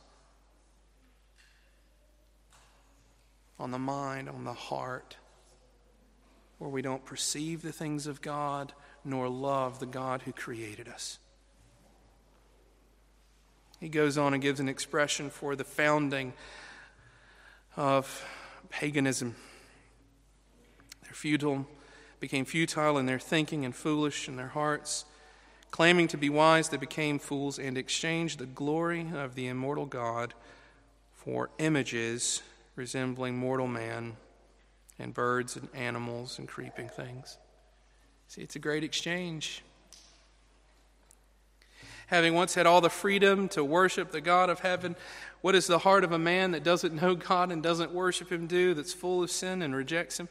on 3.59 3.71
the 3.71 3.79
mind, 3.79 4.29
on 4.29 4.45
the 4.45 4.53
heart, 4.53 5.17
where 6.57 6.69
we 6.69 6.81
don't 6.81 7.03
perceive 7.03 7.61
the 7.61 7.73
things 7.73 8.07
of 8.07 8.21
God 8.21 8.71
nor 9.03 9.27
love 9.27 9.79
the 9.79 9.85
God 9.85 10.21
who 10.21 10.31
created 10.31 10.87
us. 10.87 11.19
He 13.79 13.89
goes 13.89 14.17
on 14.17 14.33
and 14.33 14.41
gives 14.41 14.59
an 14.59 14.67
expression 14.67 15.29
for 15.29 15.55
the 15.55 15.63
founding 15.63 16.33
of 17.77 18.25
paganism. 18.69 19.35
They're 21.03 21.13
futile, 21.13 21.65
became 22.19 22.45
futile 22.45 22.97
in 22.97 23.05
their 23.05 23.19
thinking 23.19 23.63
and 23.63 23.73
foolish 23.73 24.27
in 24.27 24.35
their 24.35 24.49
hearts. 24.49 25.05
Claiming 25.71 26.07
to 26.09 26.17
be 26.17 26.29
wise, 26.29 26.69
they 26.69 26.77
became 26.77 27.19
fools 27.19 27.57
and 27.57 27.77
exchanged 27.77 28.39
the 28.39 28.45
glory 28.45 29.07
of 29.13 29.35
the 29.35 29.47
immortal 29.47 29.85
God 29.85 30.33
for 31.13 31.49
images 31.57 32.41
resembling 32.75 33.37
mortal 33.37 33.67
man 33.67 34.17
and 34.97 35.13
birds 35.13 35.55
and 35.55 35.69
animals 35.73 36.39
and 36.39 36.47
creeping 36.47 36.89
things. 36.89 37.37
See, 38.27 38.41
it's 38.41 38.55
a 38.55 38.59
great 38.59 38.83
exchange 38.83 39.63
having 42.09 42.33
once 42.33 42.55
had 42.55 42.65
all 42.65 42.81
the 42.81 42.89
freedom 42.89 43.47
to 43.49 43.63
worship 43.63 44.11
the 44.11 44.21
God 44.21 44.49
of 44.49 44.59
heaven, 44.59 44.95
what 45.41 45.51
does 45.51 45.67
the 45.67 45.79
heart 45.79 46.03
of 46.03 46.11
a 46.11 46.19
man 46.19 46.51
that 46.51 46.63
doesn't 46.63 46.99
know 46.99 47.15
God 47.15 47.51
and 47.51 47.61
doesn't 47.61 47.91
worship 47.91 48.31
Him 48.31 48.47
do, 48.47 48.73
that's 48.73 48.93
full 48.93 49.21
of 49.21 49.29
sin 49.29 49.61
and 49.61 49.75
rejects 49.75 50.19
Him? 50.19 50.27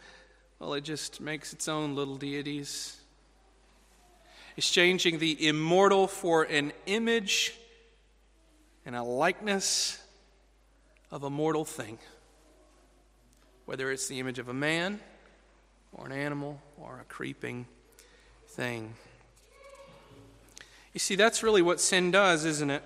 Well, 0.59 0.75
it 0.75 0.83
just 0.83 1.21
makes 1.21 1.53
its 1.53 1.69
own 1.69 1.95
little 1.95 2.17
deities. 2.17 2.97
Exchanging 4.57 5.21
the 5.21 5.47
immortal 5.47 6.09
for 6.09 6.43
an 6.43 6.73
image 6.87 7.55
and 8.85 8.97
a 8.97 9.03
likeness 9.05 10.03
of 11.12 11.23
a 11.23 11.31
mortal 11.31 11.64
thing, 11.64 11.99
whether 13.67 13.93
it's 13.93 14.09
the 14.09 14.19
image 14.19 14.41
of 14.41 14.49
a 14.49 14.55
man 14.55 14.99
or 15.93 16.07
an 16.07 16.12
animal 16.12 16.61
or 16.77 16.99
a 17.01 17.05
creeping 17.05 17.67
thing. 18.49 18.95
You 20.92 21.01
see, 21.01 21.14
that's 21.14 21.42
really 21.42 21.62
what 21.62 21.81
sin 21.81 22.11
does, 22.11 22.44
isn't 22.44 22.70
it? 22.70 22.83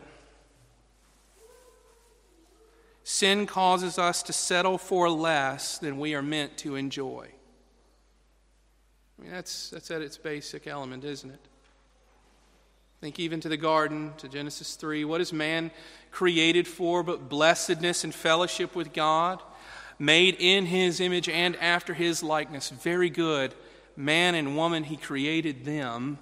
Sin 3.04 3.46
causes 3.46 3.98
us 3.98 4.22
to 4.24 4.32
settle 4.32 4.78
for 4.78 5.10
less 5.10 5.78
than 5.78 5.98
we 5.98 6.14
are 6.14 6.22
meant 6.22 6.56
to 6.58 6.76
enjoy. 6.76 7.28
I 9.18 9.22
mean, 9.22 9.32
that's, 9.32 9.70
that's 9.70 9.90
at 9.90 10.02
its 10.02 10.16
basic 10.16 10.66
element, 10.66 11.04
isn't 11.04 11.30
it? 11.30 11.40
Think 13.00 13.18
even 13.18 13.40
to 13.40 13.48
the 13.48 13.56
garden, 13.56 14.12
to 14.18 14.28
Genesis 14.28 14.76
3. 14.76 15.04
What 15.04 15.20
is 15.20 15.32
man 15.32 15.72
created 16.12 16.68
for 16.68 17.02
but 17.02 17.28
blessedness 17.28 18.04
and 18.04 18.14
fellowship 18.14 18.76
with 18.76 18.92
God? 18.92 19.42
Made 19.98 20.36
in 20.38 20.66
his 20.66 21.00
image 21.00 21.28
and 21.28 21.56
after 21.56 21.94
his 21.94 22.22
likeness. 22.22 22.70
Very 22.70 23.10
good. 23.10 23.54
Man 23.96 24.36
and 24.36 24.56
woman, 24.56 24.84
he 24.84 24.96
created 24.96 25.64
them. 25.64 26.18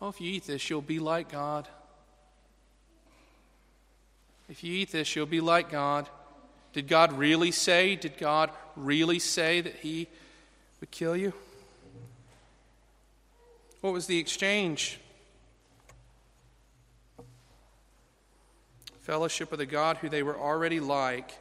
Oh, 0.00 0.08
if 0.08 0.20
you 0.20 0.30
eat 0.30 0.44
this, 0.44 0.70
you'll 0.70 0.80
be 0.80 0.98
like 0.98 1.32
God. 1.32 1.66
If 4.48 4.62
you 4.62 4.72
eat 4.74 4.92
this, 4.92 5.14
you'll 5.16 5.26
be 5.26 5.40
like 5.40 5.70
God. 5.70 6.08
Did 6.72 6.86
God 6.86 7.12
really 7.12 7.50
say? 7.50 7.96
Did 7.96 8.16
God 8.18 8.50
really 8.76 9.18
say 9.18 9.60
that 9.60 9.74
he 9.76 10.06
would 10.80 10.90
kill 10.90 11.16
you? 11.16 11.32
What 13.80 13.92
was 13.92 14.06
the 14.06 14.18
exchange? 14.18 15.00
Fellowship 19.00 19.50
with 19.50 19.58
the 19.58 19.66
God 19.66 19.96
who 19.96 20.08
they 20.08 20.22
were 20.22 20.38
already 20.38 20.80
like. 20.80 21.32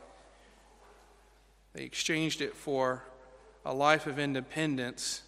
They 1.74 1.84
exchanged 1.84 2.42
it 2.42 2.56
for 2.56 3.04
a 3.66 3.74
life 3.74 4.08
of 4.08 4.18
independence 4.18 5.22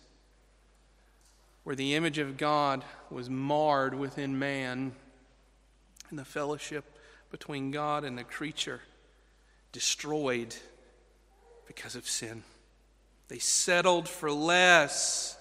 where 1.64 1.76
the 1.76 1.96
image 1.96 2.18
of 2.18 2.38
God 2.38 2.84
was 3.10 3.30
marred 3.30 3.94
within 3.94 4.40
man 4.40 4.94
and 6.10 6.18
the 6.18 6.26
fellowship 6.26 6.98
between 7.32 7.72
God 7.72 8.04
and 8.04 8.18
the 8.18 8.24
creature 8.24 8.82
destroyed 9.72 10.56
because 11.68 11.96
of 11.96 12.08
sin. 12.08 12.44
They 13.28 13.40
settled 13.40 14.10
for 14.10 14.32
less. 14.32 15.38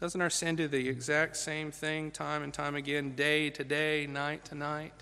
Doesn't 0.00 0.20
our 0.20 0.30
sin 0.30 0.56
do 0.56 0.66
the 0.66 0.88
exact 0.88 1.36
same 1.36 1.70
thing 1.70 2.10
time 2.10 2.42
and 2.42 2.52
time 2.52 2.74
again, 2.74 3.14
day 3.14 3.50
to 3.50 3.62
day, 3.62 4.06
night 4.06 4.44
to 4.46 4.54
night? 4.54 4.94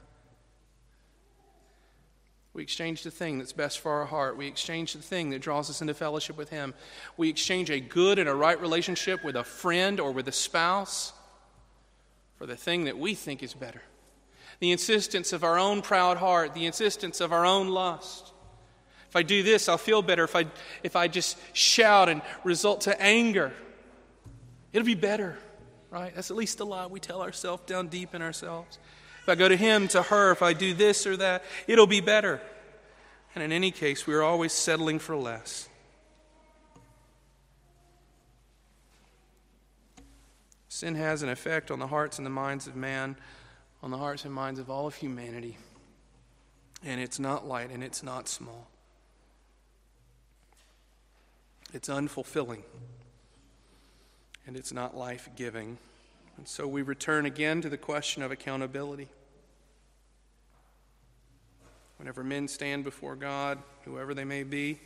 We 2.54 2.62
exchange 2.62 3.02
the 3.02 3.10
thing 3.10 3.38
that's 3.38 3.52
best 3.52 3.78
for 3.78 3.92
our 3.92 4.06
heart. 4.06 4.36
We 4.36 4.46
exchange 4.46 4.94
the 4.94 5.02
thing 5.02 5.30
that 5.30 5.40
draws 5.40 5.70
us 5.70 5.80
into 5.80 5.94
fellowship 5.94 6.36
with 6.36 6.50
Him. 6.50 6.74
We 7.16 7.28
exchange 7.28 7.70
a 7.70 7.78
good 7.78 8.18
and 8.18 8.28
a 8.28 8.34
right 8.34 8.60
relationship 8.60 9.22
with 9.22 9.36
a 9.36 9.44
friend 9.44 10.00
or 10.00 10.12
with 10.12 10.26
a 10.28 10.32
spouse 10.32 11.12
for 12.36 12.46
the 12.46 12.56
thing 12.56 12.84
that 12.84 12.98
we 12.98 13.14
think 13.14 13.42
is 13.42 13.54
better. 13.54 13.82
The 14.60 14.72
insistence 14.72 15.32
of 15.32 15.44
our 15.44 15.58
own 15.58 15.82
proud 15.82 16.16
heart, 16.16 16.54
the 16.54 16.66
insistence 16.66 17.20
of 17.20 17.32
our 17.32 17.46
own 17.46 17.68
lust. 17.68 18.32
If 19.08 19.14
I 19.14 19.22
do 19.22 19.42
this, 19.42 19.68
I'll 19.68 19.78
feel 19.78 20.02
better. 20.02 20.24
If 20.24 20.34
I, 20.34 20.46
if 20.82 20.96
I 20.96 21.08
just 21.08 21.38
shout 21.52 22.08
and 22.08 22.22
result 22.44 22.82
to 22.82 23.00
anger, 23.00 23.52
It'll 24.72 24.86
be 24.86 24.94
better, 24.94 25.36
right? 25.90 26.14
That's 26.14 26.30
at 26.30 26.36
least 26.36 26.60
a 26.60 26.64
lie 26.64 26.86
we 26.86 27.00
tell 27.00 27.22
ourselves 27.22 27.62
down 27.66 27.88
deep 27.88 28.14
in 28.14 28.22
ourselves. 28.22 28.78
If 29.28 29.32
I 29.32 29.34
go 29.34 29.48
to 29.50 29.58
him, 29.58 29.88
to 29.88 30.04
her, 30.04 30.30
if 30.30 30.40
I 30.40 30.54
do 30.54 30.72
this 30.72 31.06
or 31.06 31.14
that, 31.18 31.44
it'll 31.66 31.86
be 31.86 32.00
better. 32.00 32.40
And 33.34 33.44
in 33.44 33.52
any 33.52 33.70
case, 33.70 34.06
we 34.06 34.14
are 34.14 34.22
always 34.22 34.54
settling 34.54 34.98
for 34.98 35.14
less. 35.18 35.68
Sin 40.70 40.94
has 40.94 41.22
an 41.22 41.28
effect 41.28 41.70
on 41.70 41.78
the 41.78 41.88
hearts 41.88 42.16
and 42.16 42.24
the 42.24 42.30
minds 42.30 42.66
of 42.66 42.74
man, 42.74 43.16
on 43.82 43.90
the 43.90 43.98
hearts 43.98 44.24
and 44.24 44.32
minds 44.32 44.58
of 44.58 44.70
all 44.70 44.86
of 44.86 44.94
humanity. 44.94 45.58
And 46.82 46.98
it's 46.98 47.18
not 47.18 47.46
light 47.46 47.70
and 47.70 47.84
it's 47.84 48.02
not 48.02 48.28
small. 48.28 48.70
It's 51.74 51.90
unfulfilling 51.90 52.62
and 54.46 54.56
it's 54.56 54.72
not 54.72 54.96
life 54.96 55.28
giving. 55.36 55.76
And 56.38 56.46
so 56.46 56.68
we 56.68 56.82
return 56.82 57.26
again 57.26 57.60
to 57.62 57.68
the 57.68 57.76
question 57.76 58.22
of 58.22 58.30
accountability. 58.30 59.08
Whenever 61.96 62.22
men 62.22 62.46
stand 62.46 62.84
before 62.84 63.16
God, 63.16 63.58
whoever 63.84 64.14
they 64.14 64.24
may 64.24 64.44
be, 64.44 64.78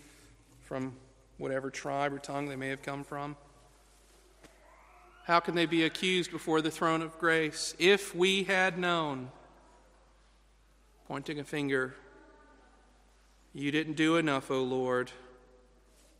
from 0.62 0.96
whatever 1.36 1.70
tribe 1.70 2.14
or 2.14 2.18
tongue 2.18 2.48
they 2.48 2.56
may 2.56 2.68
have 2.68 2.80
come 2.80 3.04
from, 3.04 3.36
how 5.24 5.40
can 5.40 5.54
they 5.54 5.66
be 5.66 5.84
accused 5.84 6.30
before 6.30 6.62
the 6.62 6.70
throne 6.70 7.02
of 7.02 7.18
grace? 7.18 7.76
If 7.78 8.14
we 8.14 8.44
had 8.44 8.78
known, 8.78 9.30
pointing 11.06 11.38
a 11.38 11.44
finger, 11.44 11.94
you 13.52 13.70
didn't 13.70 13.94
do 13.94 14.16
enough, 14.16 14.50
O 14.50 14.62
Lord. 14.62 15.12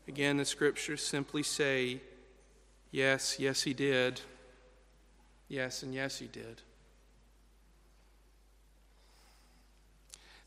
Again, 0.06 0.36
the 0.36 0.44
scriptures 0.44 1.02
simply 1.02 1.42
say, 1.42 2.02
Yes, 2.90 3.38
yes, 3.38 3.62
he 3.62 3.72
did. 3.72 4.20
Yes, 5.48 5.82
and 5.82 5.94
yes, 5.94 6.18
he 6.18 6.26
did. 6.26 6.62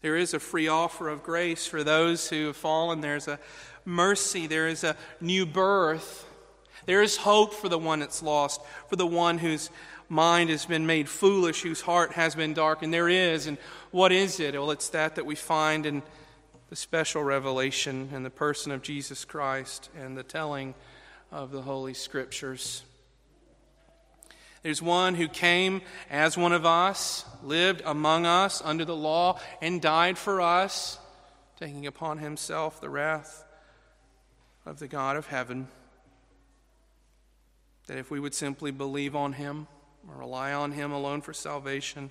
There 0.02 0.16
is 0.16 0.34
a 0.34 0.40
free 0.40 0.68
offer 0.68 1.10
of 1.10 1.24
grace 1.24 1.66
for 1.66 1.84
those 1.84 2.30
who 2.30 2.48
have 2.48 2.58
fallen. 2.58 3.02
There's 3.02 3.28
a 3.28 3.40
mercy. 3.86 4.46
There 4.46 4.68
is 4.68 4.84
a 4.84 4.96
new 5.20 5.46
birth. 5.46 6.28
There 6.86 7.02
is 7.02 7.18
hope 7.18 7.54
for 7.54 7.70
the 7.70 7.80
one 7.80 8.00
that's 8.00 8.22
lost, 8.22 8.62
for 8.88 8.96
the 8.96 9.08
one 9.08 9.40
whose 9.40 9.72
mind 10.08 10.52
has 10.52 10.66
been 10.66 10.86
made 10.86 11.10
foolish, 11.10 11.64
whose 11.64 11.82
heart 11.82 12.14
has 12.14 12.36
been 12.36 12.54
darkened. 12.54 12.94
There 12.94 13.10
is. 13.10 13.48
And 13.48 13.58
what 13.90 14.12
is 14.12 14.40
it? 14.40 14.54
Well, 14.54 14.72
it's 14.72 14.90
that 14.90 15.16
that 15.16 15.26
we 15.26 15.36
find 15.36 15.86
in 15.86 16.04
the 16.70 16.76
special 16.76 17.24
revelation 17.24 18.10
in 18.14 18.24
the 18.24 18.30
person 18.30 18.72
of 18.72 18.82
Jesus 18.82 19.26
Christ 19.26 19.90
and 19.98 20.18
the 20.18 20.24
telling 20.24 20.76
of 21.32 21.52
the 21.52 21.62
Holy 21.62 21.94
Scriptures. 21.94 22.84
There's 24.66 24.82
one 24.82 25.14
who 25.14 25.28
came 25.28 25.84
as 26.10 26.40
one 26.40 26.52
of 26.52 26.66
us, 26.66 27.24
lived 27.44 27.84
among 27.86 28.26
us 28.26 28.64
under 28.66 28.84
the 28.84 28.96
law, 28.96 29.40
and 29.62 29.80
died 29.80 30.18
for 30.18 30.42
us, 30.42 30.98
taking 31.60 31.86
upon 31.86 32.18
himself 32.18 32.82
the 32.82 32.90
wrath 32.90 33.46
of 34.66 34.80
the 34.80 34.88
God 34.88 35.18
of 35.18 35.28
heaven. 35.28 35.68
That 37.86 38.00
if 38.00 38.10
we 38.10 38.20
would 38.20 38.34
simply 38.34 38.72
believe 38.72 39.16
on 39.16 39.34
him 39.34 39.68
or 40.10 40.16
rely 40.16 40.52
on 40.52 40.72
him 40.72 40.92
alone 40.92 41.22
for 41.22 41.32
salvation, 41.32 42.10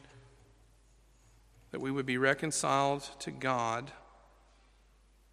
that 1.72 1.80
we 1.80 1.90
would 1.90 2.06
be 2.06 2.18
reconciled 2.18 3.02
to 3.18 3.32
God, 3.32 3.90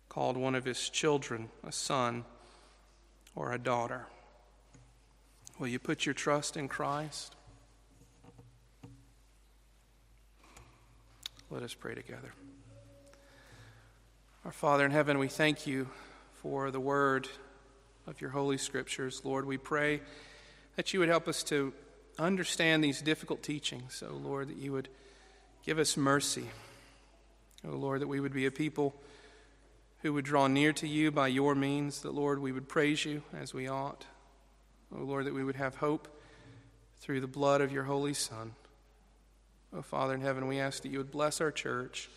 called 0.10 0.38
one 0.38 0.56
of 0.56 0.66
his 0.66 0.90
children, 0.90 1.52
a 1.64 1.72
son 1.72 2.26
or 3.36 3.54
a 3.54 3.60
daughter? 3.60 4.08
Will 5.62 5.68
you 5.68 5.78
put 5.78 6.08
your 6.08 6.16
trust 6.16 6.58
in 6.58 6.68
Christ? 6.68 7.36
Let 11.52 11.62
us 11.62 11.76
pray 11.76 11.94
together. 11.94 12.34
Our 14.44 14.52
Father 14.52 14.84
in 14.86 14.90
heaven, 14.90 15.20
we 15.20 15.28
thank 15.28 15.68
you 15.68 15.88
for 16.42 16.72
the 16.72 16.80
word 16.80 17.28
of 18.08 18.20
your 18.22 18.32
holy 18.32 18.58
scriptures. 18.58 19.22
Lord, 19.24 19.46
we 19.46 19.60
pray 19.60 20.02
that 20.78 20.96
you 20.96 21.00
would 21.00 21.10
help 21.10 21.28
us 21.28 21.44
to 21.44 21.74
understand 22.18 22.84
these 22.84 23.00
difficult 23.00 23.44
teachings. 23.44 23.94
So, 23.94 24.08
Lord, 24.12 24.48
that 24.50 24.58
you 24.58 24.72
would 24.72 24.90
give 25.64 25.78
us 25.78 25.96
mercy. 25.96 26.46
Oh, 27.64 27.76
Lord, 27.76 28.02
that 28.02 28.08
we 28.08 28.20
would 28.20 28.34
be 28.34 28.48
a 28.48 28.52
people 28.52 28.96
who 30.02 30.12
would 30.14 30.26
draw 30.26 30.48
near 30.48 30.74
to 30.74 30.88
you 30.88 31.12
by 31.12 31.28
your 31.28 31.54
means, 31.54 32.02
that, 32.02 32.16
Lord, 32.16 32.40
we 32.40 32.52
would 32.52 32.68
praise 32.68 33.06
you 33.06 33.22
as 33.40 33.54
we 33.54 33.68
ought. 33.68 34.08
Oh, 34.96 35.04
Lord, 35.04 35.26
that 35.26 35.34
we 35.34 35.44
would 35.44 35.56
have 35.56 35.76
hope 35.76 36.08
through 37.00 37.22
the 37.22 37.28
blood 37.28 37.62
of 37.62 37.72
your 37.72 37.84
Holy 37.84 38.14
Son. 38.14 38.54
Oh, 39.74 39.82
Father 39.82 40.14
in 40.14 40.22
heaven, 40.22 40.48
we 40.48 40.60
ask 40.60 40.84
that 40.84 40.90
you 40.90 40.98
would 40.98 41.12
bless 41.12 41.40
our 41.40 41.52
church. 41.52 42.10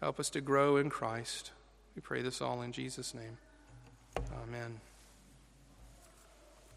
Help 0.00 0.18
us 0.18 0.30
to 0.30 0.40
grow 0.40 0.76
in 0.76 0.90
Christ. 0.90 1.52
We 1.94 2.02
pray 2.02 2.22
this 2.22 2.40
all 2.40 2.62
in 2.62 2.72
Jesus' 2.72 3.14
name. 3.14 3.38
Amen. 4.42 4.80